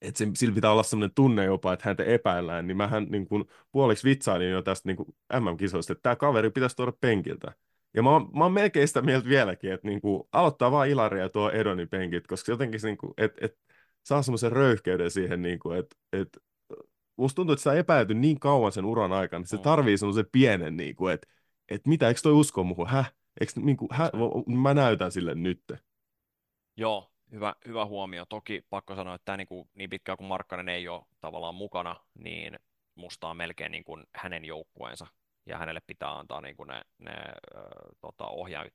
[0.00, 3.44] että se, sillä pitää olla sellainen tunne jopa, että häntä epäillään, niin mähän niin kuin,
[3.72, 7.52] puoliksi vitsailin jo tästä niin MM-kisoista, että tämä kaveri pitäisi tuoda penkiltä.
[7.94, 11.28] Ja mä oon, mä oon melkein sitä mieltä vieläkin, että niinku, aloittaa vaan Ilari ja
[11.28, 13.58] tuo Edonin penkit, koska jotenkin se, niinku, että et,
[14.04, 16.28] saa semmoisen röyhkeyden siihen, niinku, että et,
[17.16, 19.62] musta tuntuu, että sitä epäilty niin kauan sen uran aikana, että se mm.
[19.62, 21.26] tarvii semmoisen pienen, niinku, että
[21.68, 23.14] et mitä, eikö toi usko muuhun, häh?
[23.40, 24.10] Eikö, niinku, häh?
[24.46, 25.62] Mä näytän sille nyt.
[26.76, 28.26] Joo, hyvä, hyvä huomio.
[28.26, 31.96] Toki pakko sanoa, että tämä niin, kuin, niin pitkään kuin Markkanen ei ole tavallaan mukana,
[32.14, 32.58] niin
[32.94, 35.06] musta on melkein niin kuin hänen joukkueensa
[35.46, 37.62] ja hänelle pitää antaa niin kuin ne, ne äh,
[38.00, 38.70] tota, ohjaan,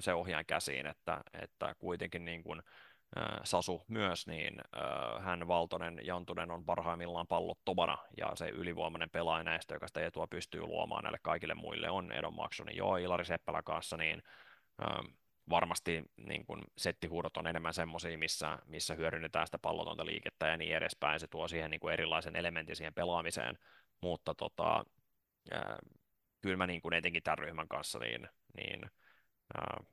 [0.00, 2.64] se ohjaan käsiin, että, että kuitenkin niin kuin, äh,
[3.44, 4.54] Sasu myös, niin
[5.20, 10.60] hän Valtonen, Jantunen on parhaimmillaan pallottomana ja se ylivoimainen pelaaja näistä, joka sitä etua pystyy
[10.60, 12.34] luomaan näille kaikille muille on Edon
[12.64, 14.22] niin joo, Ilari Seppälä kanssa, niin
[15.50, 20.76] varmasti niin kun settihuudot on enemmän semmoisia, missä, missä hyödynnetään sitä pallotonta liikettä ja niin
[20.76, 21.20] edespäin.
[21.20, 23.58] Se tuo siihen niin kuin erilaisen elementin siihen pelaamiseen,
[24.00, 24.84] mutta tota,
[26.40, 28.90] kyllä mä niin kuin etenkin tämän ryhmän kanssa, niin, niin
[29.54, 29.84] ää,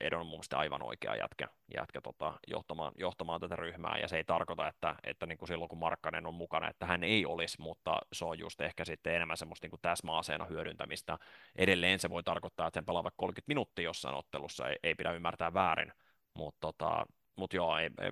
[0.00, 4.16] Edon on mun mielestä aivan oikea jätkä, jätkä tota, johtamaan, johtamaan tätä ryhmää, ja se
[4.16, 7.60] ei tarkoita, että, että niin kuin silloin kun Markkanen on mukana, että hän ei olisi,
[7.60, 11.18] mutta se on just ehkä sitten enemmän semmoista niin kuin täsmäaseena hyödyntämistä.
[11.56, 15.12] Edelleen se voi tarkoittaa, että sen pelaa vaikka 30 minuuttia jossain ottelussa, ei, ei pidä
[15.12, 15.92] ymmärtää väärin,
[16.34, 17.06] mutta tota,
[17.36, 18.10] mut joo, ei, ei,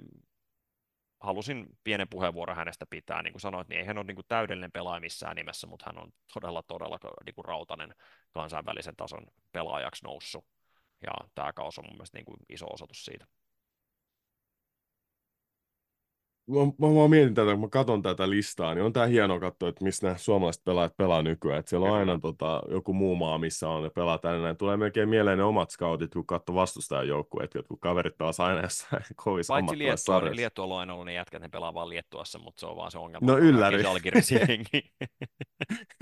[1.20, 3.22] halusin pienen puheenvuoron hänestä pitää.
[3.22, 5.98] Niin kuin sanoit, niin ei hän ole niin kuin täydellinen pelaaja missään nimessä, mutta hän
[5.98, 7.94] on todella, todella niin kuin rautainen
[8.32, 10.44] kansainvälisen tason pelaajaksi noussut
[11.02, 13.26] ja tämä kausi on mun mielestä niin kuin iso osoitus siitä.
[16.46, 19.68] Mä, mä, mä mietin tätä, kun mä katson tätä listaa, niin on tää hienoa katsoa,
[19.68, 21.58] että missä nämä suomalaiset pelaajat pelaa nykyään.
[21.58, 24.56] Että siellä on aina tota, joku muu maa, missä on ne pelaa tänne näin.
[24.56, 29.02] Tulee melkein mieleen ne omat scoutit, kun katsoo vastustajan joukkueet, jotkut kaverit pelaa aina jossain
[29.24, 32.60] kovissa Paitsi Liettua, niin Liettualla on aina ollut ne jätkät, ne pelaa vaan Liettuassa, mutta
[32.60, 33.26] se on vaan se ongelma.
[33.26, 33.82] No ylläri.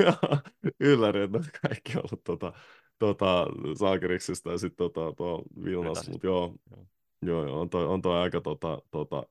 [0.80, 1.38] ylläri, että
[1.68, 2.52] kaikki on ollut tota,
[2.98, 3.46] tota,
[3.78, 6.54] Saakeriksestä ja sitten tota, tuo Vilnas, mutta joo,
[7.22, 9.22] joo, joo, on toi, on toi aika, tota, tota,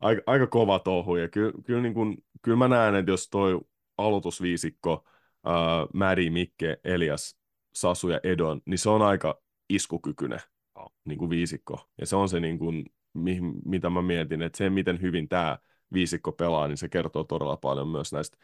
[0.00, 3.60] aika, aika kova touhu, ja kyllä, kyllä, niin kun, kyllä mä näen, että jos toi
[3.98, 5.04] aloitusviisikko,
[5.44, 7.38] ää, Märi, Mikke, Elias,
[7.74, 10.40] Sasu ja Edon, niin se on aika iskukykyinen
[10.74, 10.92] oh.
[11.04, 14.70] niin kuin viisikko, ja se on se, niin kuin, mi, mitä mä mietin, että se,
[14.70, 15.58] miten hyvin tämä
[15.92, 18.38] viisikko pelaa, niin se kertoo todella paljon myös näistä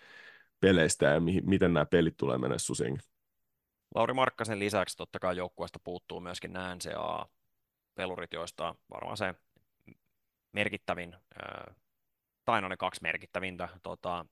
[0.60, 2.98] peleistä ja mi, miten nämä pelit tulee mennä susiin.
[3.96, 9.34] Lauri Markkasen lisäksi totta kai joukkueesta puuttuu myöskin nämä NCAA-pelurit, joista varmaan se
[10.52, 11.16] merkittävin,
[12.44, 14.26] tai no ne kaksi merkittävintä, tota,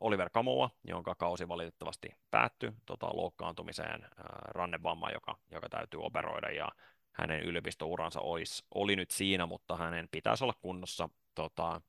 [0.00, 4.08] Oliver Kamoa, jonka kausi valitettavasti päättyi tota, loukkaantumiseen,
[4.48, 6.68] rannevamma, joka, joka täytyy operoida, ja
[7.12, 11.80] hänen yliopistouransa olisi, oli nyt siinä, mutta hänen pitäisi olla kunnossa tota,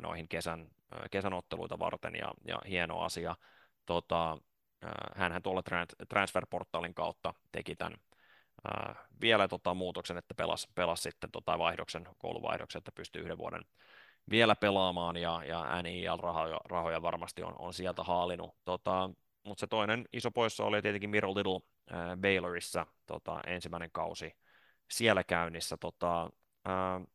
[0.00, 0.68] noihin kesän,
[1.10, 3.36] kesän otteluita varten, ja, ja hieno asia.
[3.86, 4.38] Tota,
[5.14, 5.62] hänhän tuolla
[6.08, 7.98] transferportaalin kautta teki tämän
[9.20, 13.62] vielä tota, muutoksen, että pelasi, pelasi sitten tota vaihdoksen, kouluvaihdoksen, että pystyy yhden vuoden
[14.30, 18.54] vielä pelaamaan ja, ja NIL-rahoja rahoja varmasti on, on sieltä haalinut.
[18.64, 19.10] Tota,
[19.44, 21.60] mutta se toinen iso poissa oli tietenkin Miro Little
[21.92, 24.36] äh, Baylorissa tota, ensimmäinen kausi
[24.90, 25.76] siellä käynnissä.
[25.76, 26.30] Tota,
[26.68, 27.06] äh,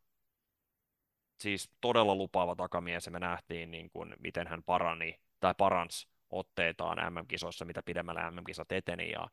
[1.40, 7.14] siis todella lupaava takamies ja me nähtiin, niin kuin, miten hän parani tai paransi otteitaan
[7.14, 9.28] MM-kisoissa, mitä pidemmällä MM-kisat eteni, ja,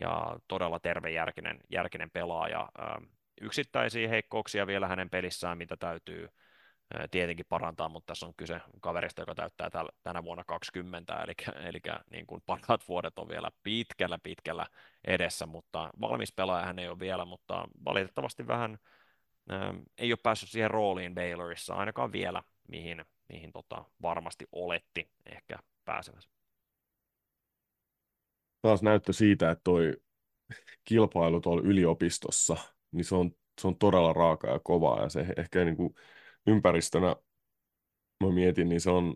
[0.00, 2.68] ja todella tervejärkinen järkinen pelaaja.
[3.40, 6.28] Yksittäisiä heikkouksia vielä hänen pelissään, mitä täytyy
[7.10, 11.32] tietenkin parantaa, mutta tässä on kyse kaverista, joka täyttää täl, tänä vuonna 20, eli,
[11.68, 11.80] eli
[12.10, 14.66] niin kuin parhaat vuodet on vielä pitkällä pitkällä
[15.04, 18.78] edessä, mutta valmis pelaaja hän ei ole vielä, mutta valitettavasti vähän
[19.48, 25.58] ää, ei ole päässyt siihen rooliin Baylorissa ainakaan vielä, mihin, mihin tota, varmasti oletti ehkä
[25.84, 26.41] pääsemässä
[28.62, 29.96] taas näyttö siitä, että toi
[30.84, 32.56] kilpailu tuolla yliopistossa,
[32.92, 35.94] niin se on, se on todella raaka ja kovaa, ja se ehkä niin kuin
[36.46, 37.16] ympäristönä,
[38.24, 39.14] mä mietin, niin se on,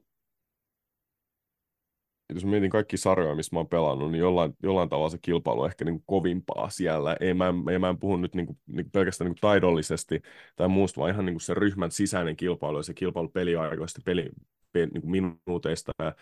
[2.34, 5.60] jos mä mietin kaikki sarjoja, missä mä oon pelannut, niin jollain, jollain tavalla se kilpailu
[5.60, 7.16] on ehkä niin kuin kovimpaa siellä.
[7.20, 10.22] Ei mä, ei, mä en puhu nyt niin kuin, niin pelkästään niin kuin taidollisesti
[10.56, 14.30] tai muusta, vaan ihan niin kuin se ryhmän sisäinen kilpailu ja se kilpailu peliaikoista, peli,
[14.72, 16.14] peli, niin kuin minuuteista ja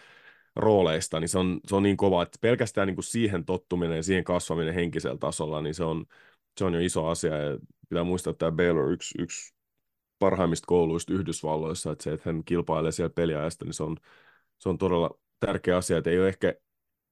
[0.56, 4.02] rooleista, niin se on, se on niin kova, että pelkästään niin kuin siihen tottuminen ja
[4.02, 6.06] siihen kasvaminen henkisellä tasolla, niin se on,
[6.58, 7.36] se on jo iso asia.
[7.36, 9.54] Ja pitää muistaa, että tämä Baylor yksi, yksi
[10.18, 13.96] parhaimmista kouluista Yhdysvalloissa, että se, että hän kilpailee siellä peliajasta, niin se on,
[14.58, 16.54] se on todella tärkeä asia, että ei ole ehkä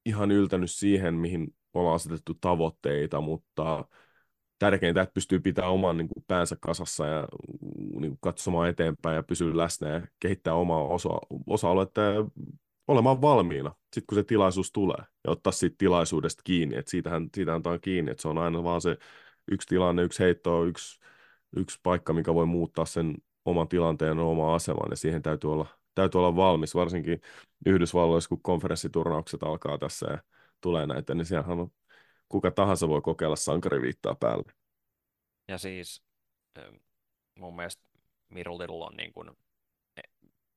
[0.06, 3.84] ihan yltänyt siihen, mihin ollaan asetettu tavoitteita, mutta
[4.58, 7.28] tärkeintä, että pystyy pitämään oman niin kuin, päänsä kasassa ja
[8.00, 12.24] niin kuin, katsomaan eteenpäin ja pysyä läsnä ja kehittää omaa osa- osa-aluetta ja
[12.88, 17.62] olemaan valmiina sitten kun se tilaisuus tulee ja ottaa siitä tilaisuudesta kiinni, että siitähän, siitähän
[17.62, 18.96] tämä on kiinni, että se on aina vaan se
[19.50, 21.00] yksi tilanne, yksi heitto, yksi,
[21.56, 23.14] yksi paikka, mikä voi muuttaa sen
[23.44, 27.20] oman tilanteen ja oman aseman, ja siihen täytyy olla, täytyy olla valmis, varsinkin
[27.66, 30.18] Yhdysvalloissa, kun konferenssiturnaukset alkaa tässä ja
[30.60, 31.70] tulee näitä, niin siellähän on,
[32.28, 34.52] kuka tahansa voi kokeilla sankariviittaa päälle.
[35.48, 36.02] Ja siis
[37.38, 37.82] mun mielestä
[38.28, 39.30] Miru Little on niin kuin
[39.96, 40.00] e,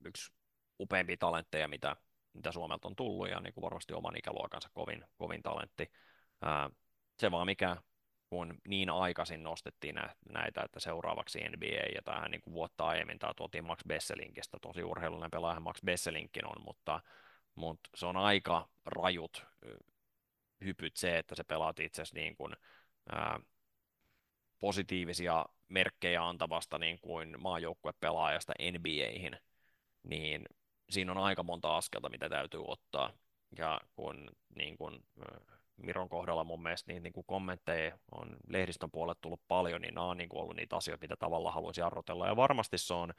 [0.06, 0.32] yksi
[0.80, 1.96] upeimpia talentteja, mitä,
[2.36, 5.92] mitä Suomelta on tullut, ja niin kuin varmasti oman ikäluokansa kovin, kovin talentti.
[7.20, 7.78] se vaan mikä
[8.30, 9.96] kun niin aikaisin nostettiin
[10.34, 14.84] näitä, että seuraavaksi NBA ja tähän niin kuin vuotta aiemmin tämä tuotiin Max Besselinkistä, tosi
[14.84, 17.02] urheilullinen pelaaja Max Besselinkin on, mutta,
[17.56, 19.46] mutta se on aika rajut
[20.66, 22.56] hypyt se, että se pelaat itse asiassa niin kuin,
[23.12, 23.40] ää,
[24.60, 29.38] positiivisia merkkejä antavasta niin kuin maajoukkuepelaajasta NBAihin,
[30.04, 30.46] niin
[30.90, 33.12] siinä on aika monta askelta, mitä täytyy ottaa.
[33.58, 35.04] Ja kun niin kuin,
[35.78, 40.08] Miron kohdalla mun mielestä niin, niin kuin kommentteja on lehdistön puolelle tullut paljon, niin nämä
[40.08, 42.28] on niin ollut niitä asioita, mitä tavalla haluaisi arvotella.
[42.28, 43.14] Ja varmasti se on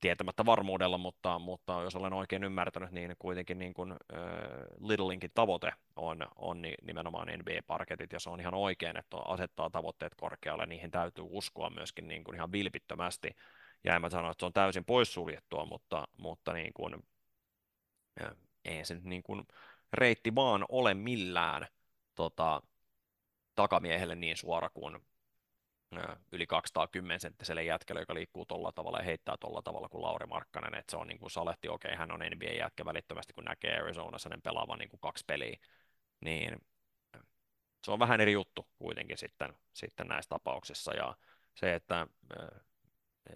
[0.00, 4.18] tietämättä varmuudella, mutta, mutta jos olen oikein ymmärtänyt, niin kuitenkin niin kuin, äh,
[4.80, 10.66] Littlinkin tavoite on, on nimenomaan NBA-parketit, ja se on ihan oikein, että asettaa tavoitteet korkealle,
[10.66, 13.36] niihin täytyy uskoa myöskin niin kuin ihan vilpittömästi,
[13.84, 17.02] ja en mä sano, että se on täysin poissuljettua, mutta, mutta niin kuin,
[18.64, 19.46] ei se niin kuin,
[19.92, 21.66] reitti vaan ole millään
[22.14, 22.62] tota,
[23.54, 24.98] takamiehelle niin suora kuin
[26.32, 30.74] yli 210 senttiselle jätkälle, joka liikkuu tuolla tavalla ja heittää tuolla tavalla kuin Lauri Markkanen,
[30.74, 34.28] että se on niin kuin salehti, okei, okay, hän on NBA-jätkä välittömästi, kun näkee Arizonassa
[34.28, 35.56] ne pelaavan niin kuin kaksi peliä,
[36.20, 36.58] niin
[37.84, 41.16] se on vähän eri juttu kuitenkin sitten, sitten näissä tapauksissa, ja
[41.54, 42.06] se, että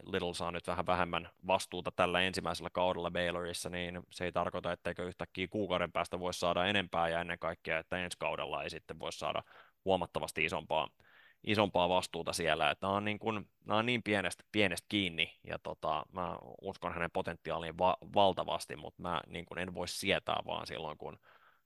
[0.07, 5.05] Little saa nyt vähän vähemmän vastuuta tällä ensimmäisellä kaudella Baylorissa, niin se ei tarkoita, etteikö
[5.07, 9.18] yhtäkkiä kuukauden päästä voisi saada enempää ja ennen kaikkea, että ensi kaudella ei sitten voisi
[9.18, 9.43] saada
[9.84, 10.89] huomattavasti isompaa,
[11.47, 12.70] isompaa vastuuta siellä.
[12.70, 16.95] Että nämä on niin, kuin, nämä on niin pienestä, pienestä kiinni ja tota, mä uskon
[16.95, 21.18] hänen potentiaaliin va- valtavasti, mutta mä niin kuin en voi sietää vaan silloin, kun,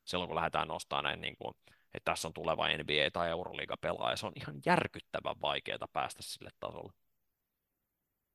[0.04, 1.54] silloin, kun lähdetään nostamaan näin niin kuin,
[1.94, 4.16] että tässä on tuleva NBA tai Euroliiga pelaaja.
[4.16, 6.92] Se on ihan järkyttävän vaikeaa päästä sille tasolle.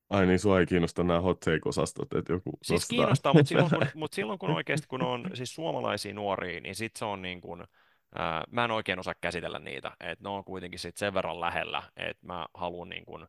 [0.09, 2.95] Ai niin, sua ei kiinnosta nämä hot take-osastot, että joku Siis nostaa.
[2.97, 6.95] kiinnostaa, mutta silloin, kun, mutta silloin kun oikeasti kun on siis suomalaisia nuoria, niin sit
[6.95, 7.63] se on niin kuin,
[8.15, 11.83] ää, mä en oikein osaa käsitellä niitä, että ne on kuitenkin sit sen verran lähellä,
[11.97, 13.27] että mä haluan niin kuin,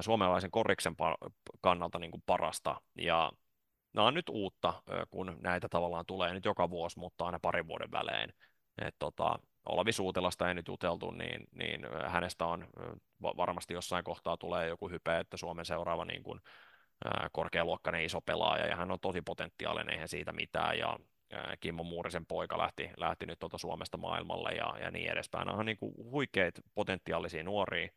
[0.00, 1.30] suomalaisen koriksen par-
[1.60, 3.32] kannalta niin kuin parasta, ja
[3.94, 7.90] nämä on nyt uutta, kun näitä tavallaan tulee nyt joka vuosi, mutta aina parin vuoden
[7.90, 8.32] välein,
[8.78, 9.38] että tota,
[9.68, 12.66] Olavi Suutelasta ei nyt juteltu, niin, niin hänestä on
[13.22, 16.40] varmasti jossain kohtaa tulee joku hype, että Suomen seuraava niin kuin,
[17.32, 20.98] korkealuokkainen iso pelaaja, ja hän on tosi potentiaalinen, eihän siitä mitään, ja
[21.60, 25.46] Kimmo Muurisen poika lähti, lähti nyt tuota Suomesta maailmalle ja, ja niin edespäin.
[25.46, 27.88] Nämä on niin kuin huikeita potentiaalisia nuoria,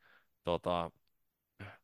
[0.43, 0.91] tota,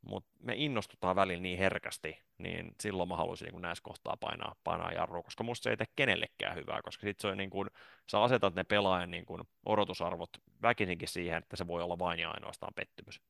[0.01, 4.91] mutta me innostutaan välillä niin herkästi, niin silloin mä haluaisin niin näissä kohtaa painaa, painaa
[4.91, 7.69] jarrua, koska musta se ei tee kenellekään hyvää, koska sit se on niin kuin,
[8.11, 10.29] sä asetat ne pelaajan niin kuin odotusarvot
[10.61, 13.21] väkisinkin siihen, että se voi olla vain ja ainoastaan pettymys.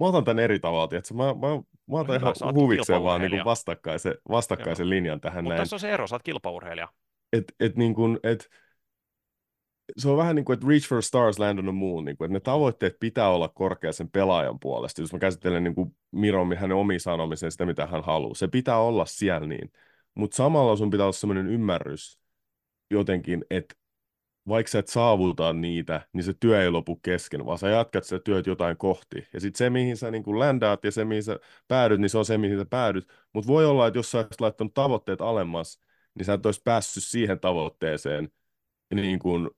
[0.00, 1.48] Mä otan tämän eri tavalla, että mä, mä,
[1.90, 5.80] mä otan no, ihan huvikseen vaan niin kuin vastakkaisen, vastakkaisen linjan tähän Mutta tässä on
[5.80, 6.88] se ero, sä oot kilpaurheilija.
[7.32, 8.48] Et, et niin kuin, et,
[9.96, 12.26] se on vähän niin kuin, että reach for stars, land on the moon, niin kuin,
[12.26, 15.00] että ne tavoitteet pitää olla korkea sen pelaajan puolesta.
[15.00, 18.78] Jos mä käsittelen niin kuin Miron, hänen omiin sanomisen, sitä mitä hän haluaa, se pitää
[18.78, 19.72] olla siellä niin.
[20.14, 22.18] Mutta samalla sun pitää olla sellainen ymmärrys
[22.90, 23.74] jotenkin, että
[24.48, 28.18] vaikka sä et saavuta niitä, niin se työ ei lopu kesken, vaan sä jatkat sitä
[28.18, 29.28] työt jotain kohti.
[29.32, 32.18] Ja sitten se, mihin sä niin kuin ländaat ja se, mihin sä päädyt, niin se
[32.18, 33.08] on se, mihin sä päädyt.
[33.32, 35.80] Mutta voi olla, että jos sä olisit laittanut tavoitteet alemmas,
[36.14, 38.28] niin sä et olisi päässyt siihen tavoitteeseen,
[38.94, 39.50] niin kuin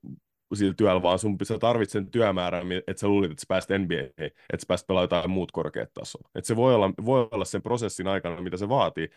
[0.53, 4.23] sillä työllä, vaan sun sä tarvitset sen työmäärän, että sä luulit, että sä pääst NBA,
[4.23, 6.29] että sä pääst pelaamaan jotain muut korkeat tasoa.
[6.35, 9.09] Että se voi olla, voi olla sen prosessin aikana, mitä se vaatii.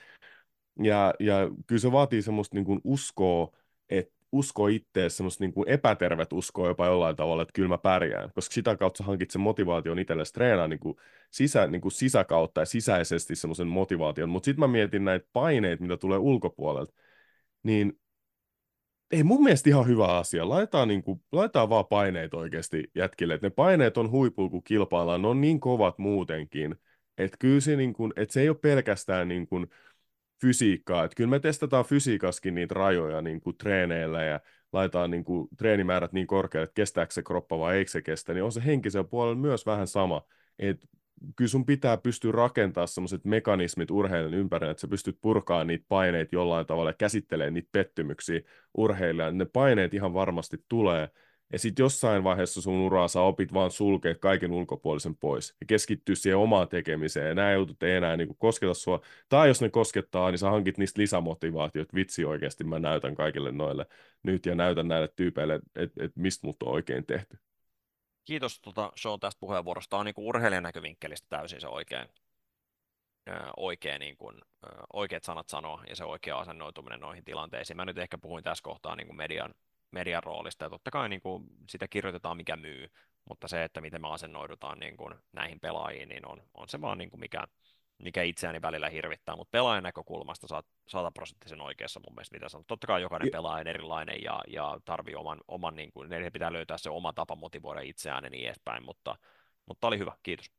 [0.83, 3.57] Ja, ja kyllä se vaatii semmoista niin kuin uskoa,
[3.89, 8.31] että usko itseä, semmoista niin kuin epätervet uskoa jopa jollain tavalla, että kyllä mä pärjään,
[8.35, 10.97] koska sitä kautta sä hankit sen motivaation itsellesi treenaa niin kuin
[11.31, 15.97] sisä, niin kuin sisäkautta ja sisäisesti semmoisen motivaation, mutta sitten mä mietin näitä paineita, mitä
[15.97, 16.95] tulee ulkopuolelta,
[17.63, 17.99] niin
[19.15, 20.49] ei mun mielestä ihan hyvä asia.
[20.49, 23.35] Laitetaan, niin kuin, laitetaan vaan paineet oikeasti jätkille.
[23.35, 25.23] että ne paineet on huipulla, kun kilpaillaan.
[25.23, 26.77] Ne on niin kovat muutenkin.
[27.19, 29.67] Että kyllä se, niin kuin, että se ei ole pelkästään niin kuin
[30.41, 31.05] fysiikkaa.
[31.05, 34.41] Että kyllä me testataan fysiikaskin niitä rajoja niin kuin treeneillä ja
[34.73, 38.35] laitetaan niin kuin, treenimäärät niin korkealle, että kestääkö se kroppa vai eikö se kestä.
[38.35, 40.23] Niin on se henkisen puolella myös vähän sama.
[40.59, 40.87] Että
[41.37, 46.37] kyllä sun pitää pystyä rakentamaan sellaiset mekanismit urheilijan ympärille, että sä pystyt purkaa niitä paineita
[46.37, 48.41] jollain tavalla ja käsittelemään niitä pettymyksiä
[48.75, 49.39] urheilijan.
[49.39, 51.09] Ne paineet ihan varmasti tulee,
[51.53, 56.15] ja sitten jossain vaiheessa sun uraa sä opit vaan sulkea kaiken ulkopuolisen pois ja keskittyä
[56.15, 57.29] siihen omaan tekemiseen.
[57.29, 59.01] Ja nämä jutut ei enää niin kosketa sua.
[59.29, 61.95] Tai jos ne koskettaa, niin sä hankit niistä lisämotivaatiot.
[61.95, 63.87] Vitsi oikeasti mä näytän kaikille noille
[64.23, 67.39] nyt ja näytän näille tyypeille, että et, et mistä mut on oikein tehty.
[68.25, 69.91] Kiitos tuota, Sean tästä puheenvuorosta.
[69.91, 72.09] Tämä on niin urheilijan näkövinkkelistä täysin se oikein,
[73.57, 74.41] oikein niin kuin,
[74.93, 77.77] oikeat sanat sanoa ja se oikea asennoituminen noihin tilanteisiin.
[77.77, 79.55] Mä nyt ehkä puhuin tässä kohtaa niin kuin median
[79.95, 82.89] median roolista, ja totta kai niin kuin, sitä kirjoitetaan mikä myy,
[83.29, 86.99] mutta se, että miten me asennoidutaan niin kuin, näihin pelaajiin, niin on, on se vaan
[86.99, 87.49] niin kuin mikä,
[88.05, 92.67] mikä itseäni välillä hirvittää, mutta pelaajan näkökulmasta saat sataprosenttisen oikeassa mun mielestä, mitä sanot.
[92.67, 96.53] Totta kai jokainen pelaaja on erilainen ja, ja tarvii oman, oman niin kuin, ne pitää
[96.53, 99.17] löytää se oma tapa motivoida itseään ja niin edespäin, mutta,
[99.67, 100.51] mutta oli hyvä, kiitos.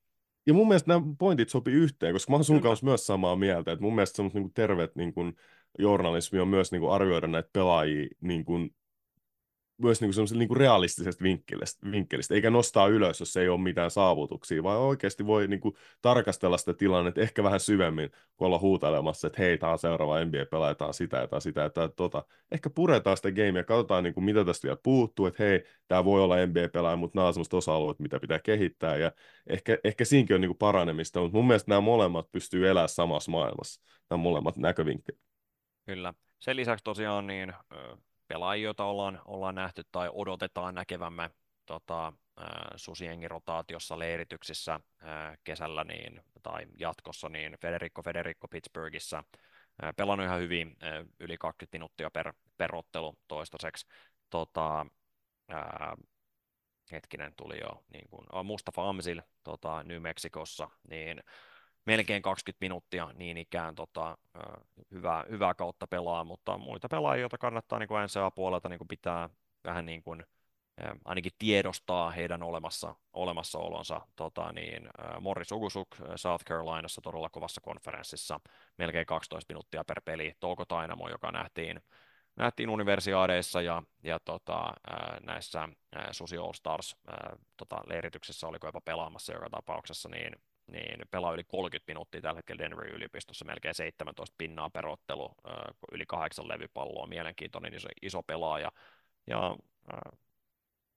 [0.45, 3.71] Ja mun mielestä nämä pointit sopii yhteen, koska mä oon sun kanssa myös samaa mieltä,
[3.71, 5.35] että mun mielestä semmoista niin terveet niin kuin,
[5.79, 8.75] journalismi on myös niin kuin, arvioida näitä pelaajia niin kuin,
[9.77, 13.91] myös niin kuin niin kuin realistisesta vinkkelistä, vinkkelistä, eikä nostaa ylös, jos ei ole mitään
[13.91, 19.27] saavutuksia, vaan oikeasti voi niin kuin tarkastella sitä tilannetta ehkä vähän syvemmin, kun olla huutelemassa,
[19.27, 22.23] että hei, tämä on seuraava NBA-pelaaja, tämä on sitä ja sitä ja tämä, tota.
[22.51, 26.21] Ehkä puretaan sitä gamea, katsotaan niin kuin, mitä tästä vielä puuttuu, että hei, tämä voi
[26.21, 29.11] olla NBA-pelaaja, mutta nämä on sellaiset osa-alueet, mitä pitää kehittää, ja
[29.47, 33.31] ehkä, ehkä siinäkin on niin kuin paranemista, mutta mun mielestä nämä molemmat pystyy elämään samassa
[33.31, 35.21] maailmassa, nämä molemmat näkövinkkelit.
[35.85, 36.13] Kyllä.
[36.39, 37.53] Sen lisäksi tosiaan niin
[38.27, 41.29] pelaajia, joita ollaan, ollaan nähty tai odotetaan näkevämme
[41.65, 42.13] tota,
[42.75, 44.79] susiengin rotaatiossa leirityksissä
[45.43, 49.23] kesällä niin, tai jatkossa, niin Federico Federico Pittsburghissa
[49.95, 50.77] pelannut ihan hyvin,
[51.19, 53.87] yli 20 minuuttia per, per ottelu toistaiseksi.
[54.29, 54.85] Tota,
[55.49, 55.95] ää,
[56.91, 61.23] hetkinen tuli jo, niin kuin, Mustafa Amsil tota, New Mexicossa, niin
[61.85, 64.17] melkein 20 minuuttia niin ikään tota,
[64.91, 69.29] hyvää, hyvää kautta pelaa, mutta muita pelaajia, joita kannattaa niin NCA-puolelta niin kuin pitää
[69.63, 70.25] vähän niin kuin,
[71.05, 74.01] ainakin tiedostaa heidän olemassa, olemassaolonsa.
[74.15, 74.89] Tota, niin,
[75.21, 78.39] Morris Ugusuk South Carolinassa todella kovassa konferenssissa,
[78.77, 80.35] melkein 12 minuuttia per peli.
[80.39, 81.81] Touko Tainamo, joka nähtiin,
[82.35, 84.73] nähtiin universiaadeissa ja, ja tota,
[85.23, 85.69] näissä
[86.11, 86.97] Susi All Stars
[87.57, 90.35] tota, leirityksessä oliko jopa pelaamassa joka tapauksessa, niin
[90.67, 95.31] niin pelaa yli 30 minuuttia tällä hetkellä Denverin yliopistossa, melkein 17 pinnaa per ottelu,
[95.91, 98.71] yli kahdeksan levypalloa, mielenkiintoinen iso, iso pelaaja.
[99.27, 99.55] Ja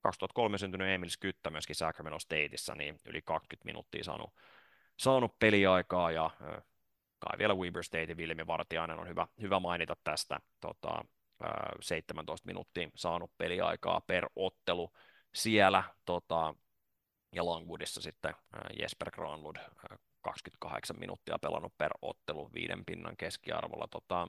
[0.00, 4.34] 2003 syntynyt Emil Skyttä myöskin Sacramento Stateissa, niin yli 20 minuuttia saanut,
[4.96, 6.30] saanut peliaikaa, ja
[7.18, 11.04] kai vielä Weber State ja Vilmi Vartiainen on hyvä, hyvä mainita tästä, tota,
[11.80, 14.92] 17 minuuttia saanut peliaikaa per ottelu
[15.34, 16.54] siellä, tota,
[17.32, 18.34] ja Longwoodissa sitten
[18.80, 19.56] Jesper Granlund
[20.20, 23.88] 28 minuuttia pelannut per ottelu viiden pinnan keskiarvolla.
[23.88, 24.28] Tota,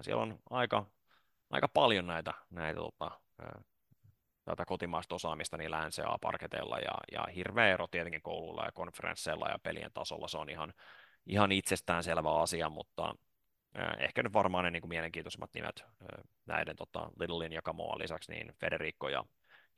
[0.00, 0.86] siellä on aika,
[1.50, 3.20] aika paljon näitä, näitä tota,
[4.44, 9.58] tätä kotimaista osaamista niin NCAA parketeilla ja, ja hirveä ero tietenkin koululla ja konferensseilla ja
[9.62, 10.28] pelien tasolla.
[10.28, 10.72] Se on ihan,
[11.26, 13.14] ihan itsestään selvä asia, mutta
[13.98, 15.84] ehkä nyt varmaan ne niin kuin mielenkiintoisimmat nimet
[16.46, 19.24] näiden tota, Littlein ja Kamoa lisäksi, niin Federico ja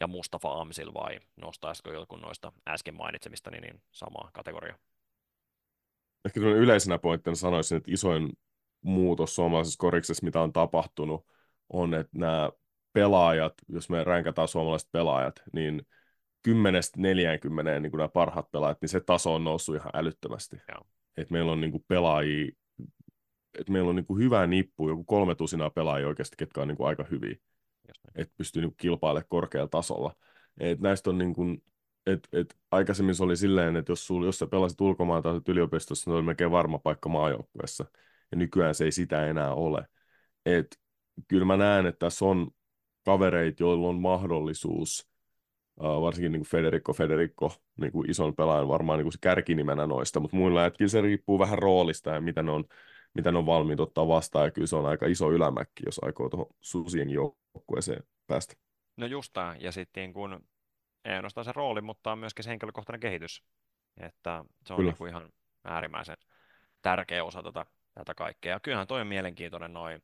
[0.00, 4.78] ja Mustafa Amsil vai nostaisiko joku noista äsken mainitsemista niin, niin samaa kategoriaa?
[6.24, 8.32] Ehkä yleisenä pointtina sanoisin, että isoin
[8.80, 11.26] muutos suomalaisessa koriksessa, mitä on tapahtunut,
[11.68, 12.50] on, että nämä
[12.92, 15.82] pelaajat, jos me ränkätään suomalaiset pelaajat, niin
[16.48, 16.52] 10-40
[17.80, 20.56] niin nämä parhaat pelaajat, niin se taso on noussut ihan älyttömästi.
[21.16, 22.52] Et meillä on niin kuin pelaajia,
[23.58, 26.76] että meillä on niin kuin hyvä nippu, joku kolme tusinaa pelaajia oikeasti, ketkä on niin
[26.76, 27.36] kuin aika hyviä
[28.14, 30.16] että pystyy niin kilpailemaan korkealla tasolla.
[30.60, 31.62] Et näistä on niin kuin,
[32.06, 36.10] et, et aikaisemmin se oli silleen, että jos, sul, jos sä pelasit ulkomaan tai yliopistossa,
[36.10, 37.84] niin oli melkein varma paikka maajoukkueessa.
[38.30, 39.86] Ja nykyään se ei sitä enää ole.
[40.46, 40.80] Et,
[41.28, 42.50] kyllä mä näen, että tässä on
[43.04, 45.10] kavereita, joilla on mahdollisuus,
[45.80, 50.20] varsinkin niin kuin Federico Federico, niin kuin ison pelaajan varmaan niin kuin se kärkinimenä noista,
[50.20, 52.64] mutta muilla että se riippuu vähän roolista ja mitä ne on,
[53.14, 56.28] mitä ne on valmiit ottaa vastaan, ja kyllä se on aika iso ylämäkki, jos aikoo
[56.28, 58.54] tuohon susien joukkueeseen päästä.
[58.96, 60.44] No just tämä, ja sitten kun
[61.04, 63.44] ei ainoastaan se rooli, mutta myöskin se henkilökohtainen kehitys,
[64.00, 65.28] että se on niin kuin ihan
[65.64, 66.16] äärimmäisen
[66.82, 68.54] tärkeä osa tätä, tätä kaikkea.
[68.54, 70.02] Ja kyllähän toi on mielenkiintoinen noin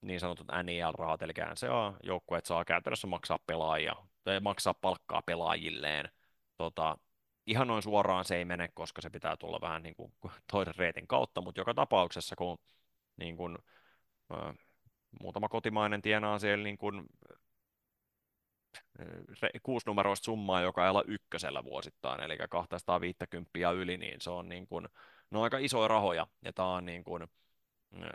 [0.00, 1.32] niin sanotut NIL-rahat, eli
[1.70, 6.08] on joukkueet saa käytännössä maksaa pelaajia, tai maksaa palkkaa pelaajilleen.
[6.56, 6.98] Tota,
[7.48, 10.12] ihan noin suoraan se ei mene, koska se pitää tulla vähän niin kuin
[10.52, 12.58] toisen reitin kautta, mutta joka tapauksessa, kun
[13.16, 13.58] niin kuin,
[15.20, 17.06] muutama kotimainen tienaa siellä niin kuin
[19.62, 24.88] kuusinumeroista summaa, joka ei olla ykkösellä vuosittain, eli 250 yli, niin se on niin kuin,
[25.30, 27.26] no aika isoja rahoja, ja tämä on niin kuin,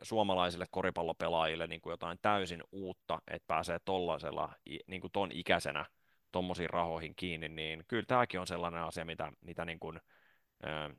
[0.01, 4.53] suomalaisille koripallopelaajille niin kuin jotain täysin uutta, että pääsee tollaisella,
[4.87, 5.85] niin kuin ton ikäisenä
[6.33, 9.99] tuommoisiin rahoihin kiinni, niin kyllä tämäkin on sellainen asia, mitä, mitä niin kuin,
[10.63, 10.95] ö,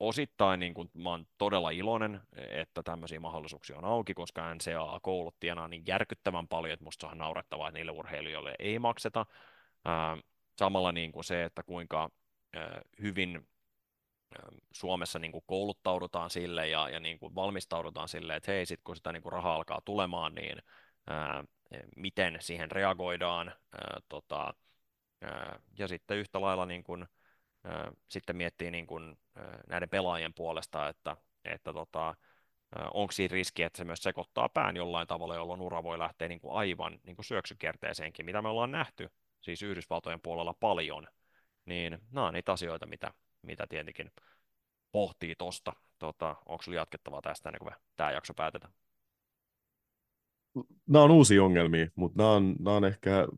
[0.00, 5.68] osittain niin kuin, mä oon todella iloinen, että tämmöisiä mahdollisuuksia on auki, koska NCAA-koulut tienaa
[5.68, 9.26] niin järkyttävän paljon, että musta se on naurettavaa, että niille urheilijoille ei makseta.
[9.86, 10.22] Ö,
[10.58, 12.10] samalla niin kuin se, että kuinka
[12.56, 13.48] ö, hyvin
[14.72, 18.96] Suomessa niin kuin kouluttaudutaan sille ja, ja niin kuin valmistaudutaan sille, että hei, sit kun
[18.96, 20.58] sitä niin kuin rahaa alkaa tulemaan, niin
[21.06, 21.44] ää,
[21.96, 23.52] miten siihen reagoidaan,
[24.08, 24.54] tota,
[25.78, 27.06] ja sitten yhtä lailla niin kuin,
[27.64, 32.14] ää, sitten miettii niin kuin, ää, näiden pelaajien puolesta, että, että tota,
[32.94, 36.40] onko siinä riski, että se myös sekoittaa pään jollain tavalla, jolloin ura voi lähteä niin
[36.40, 39.10] kuin aivan niin kuin syöksykierteeseenkin, mitä me ollaan nähty
[39.40, 41.08] siis Yhdysvaltojen puolella paljon,
[41.64, 43.12] niin nämä on niitä asioita, mitä,
[43.42, 44.12] mitä tietenkin
[44.92, 45.72] pohtii tuosta.
[45.98, 48.72] Tota, onko sinulla jatkettavaa tästä ennen kuin tämä jakso päätetään?
[50.88, 53.28] Nämä on uusia ongelmia, mutta nämä on, nämä on ehkä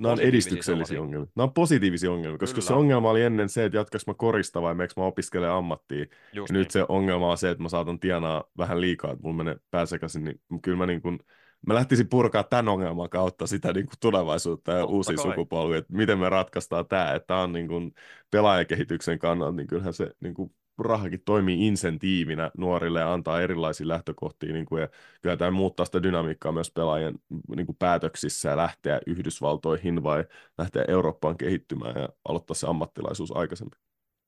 [0.00, 1.30] Nämä on edistyksellisiä ongelmia.
[1.36, 2.66] Nämä on positiivisia ongelmia, koska Kyllä.
[2.66, 6.06] se ongelma oli ennen se, että jatkaks mä korista vai meneekö mä opiskelemaan ammattia.
[6.32, 6.58] Just ja niin.
[6.58, 10.24] nyt se ongelma on se, että mä saatan tienaa vähän liikaa, että mulla menee pääsekäsin,
[10.24, 11.18] niin kyllä mä niin kuin,
[11.66, 15.24] mä lähtisin purkaa tämän ongelman kautta sitä niin kuin tulevaisuutta ja Totta uusia kai.
[15.24, 17.92] sukupolvia, että miten me ratkaistaan tämä, että tämä on niin kuin
[18.30, 20.54] pelaajakehityksen kannalta, niin kyllähän se niin kuin
[20.84, 24.88] rahakin toimii insentiivinä nuorille ja antaa erilaisia lähtökohtia, niin kuin, ja
[25.22, 27.14] kyllä tämä muuttaa sitä dynamiikkaa myös pelaajien
[27.56, 30.24] niin kuin päätöksissä ja lähteä Yhdysvaltoihin vai
[30.58, 33.78] lähteä Eurooppaan kehittymään ja aloittaa se ammattilaisuus aikaisemmin.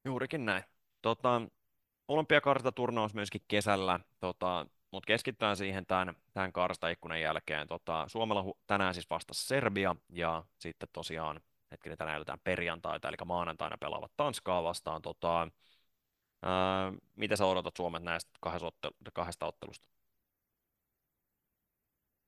[0.04, 0.64] Juurikin näin.
[1.02, 1.42] Tota,
[2.08, 7.66] Olympiakartaturnaus myöskin kesällä, tota, mutta keskitytään siihen tämän, tämän karstaikkunan jälkeen.
[7.66, 11.40] Tota, Suomella hu- tänään siis vastasi Serbia ja sitten tosiaan
[11.70, 15.02] hetkinen tänään eletään perjantaita, eli maanantaina pelaavat Tanskaa vastaan.
[15.02, 15.48] Tota,
[17.16, 18.30] mitä sä odotat Suomen näistä
[19.12, 19.88] kahdesta ottelusta?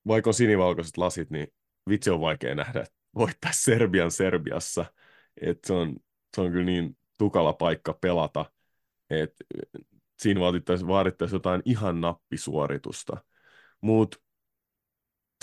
[0.06, 1.46] Vaikka on sinivalkoiset lasit, niin
[1.90, 2.84] vitsi on vaikea nähdä,
[3.14, 4.84] voittaa Serbian Serbiassa.
[5.40, 5.96] Et se, on,
[6.36, 8.52] se on kyllä niin tukala paikka pelata,
[9.10, 9.44] että
[10.18, 13.16] siinä vaadittaisiin, vaadittaisi jotain ihan nappisuoritusta.
[13.80, 14.18] Mutta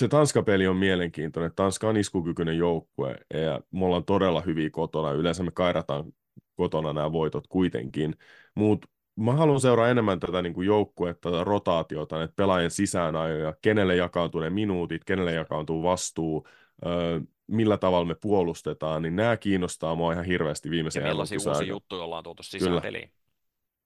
[0.01, 1.51] se Tanska-peli on mielenkiintoinen.
[1.55, 5.11] Tanska on iskukykyinen joukkue ja me ollaan todella hyviä kotona.
[5.11, 6.13] Yleensä me kairataan
[6.55, 8.15] kotona nämä voitot kuitenkin.
[8.55, 13.95] Mutta mä haluan seuraa enemmän tätä niin kuin joukkuetta, tätä rotaatiota, että pelaajien sisäänajoja, kenelle
[13.95, 16.47] jakautuu ne minuutit, kenelle jakautuu vastuu,
[16.85, 21.67] öö, millä tavalla me puolustetaan, niin nämä kiinnostaa mua ihan hirveästi viimeisen Ja millaisia uusia
[21.67, 23.11] juttuja ollaan tuotu sisään peliin.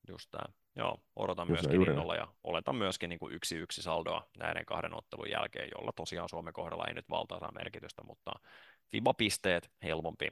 [0.10, 0.54] Just tämä.
[0.76, 4.94] Joo, odotan Just myöskin innolla ja oletan myöskin niin kuin yksi yksi saldoa näiden kahden
[4.94, 8.32] ottelun jälkeen, jolla tosiaan Suomen kohdalla ei nyt valtaosa merkitystä, mutta
[8.92, 10.28] FIBA-pisteet helpompi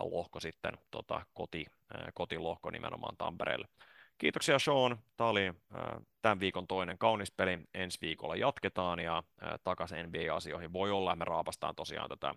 [0.00, 1.66] lohko sitten, tota, koti,
[2.14, 3.68] kotilohko nimenomaan Tampereelle.
[4.18, 4.98] Kiitoksia Sean.
[5.16, 5.52] Tämä oli
[6.22, 7.58] tämän viikon toinen kaunis peli.
[7.74, 9.22] Ensi viikolla jatketaan ja
[9.64, 10.72] takaisin NBA-asioihin.
[10.72, 12.34] Voi olla, me raapastaan tosiaan tätä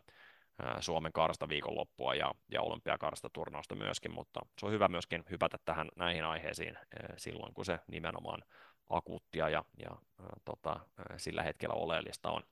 [0.79, 5.89] Suomen karsta viikonloppua ja, ja olympiakarsta turnausta myöskin, mutta se on hyvä myöskin hypätä tähän
[5.95, 6.77] näihin aiheisiin
[7.17, 8.43] silloin, kun se nimenomaan
[8.89, 9.91] akuuttia ja, ja
[10.45, 10.79] tota,
[11.17, 12.43] sillä hetkellä oleellista on.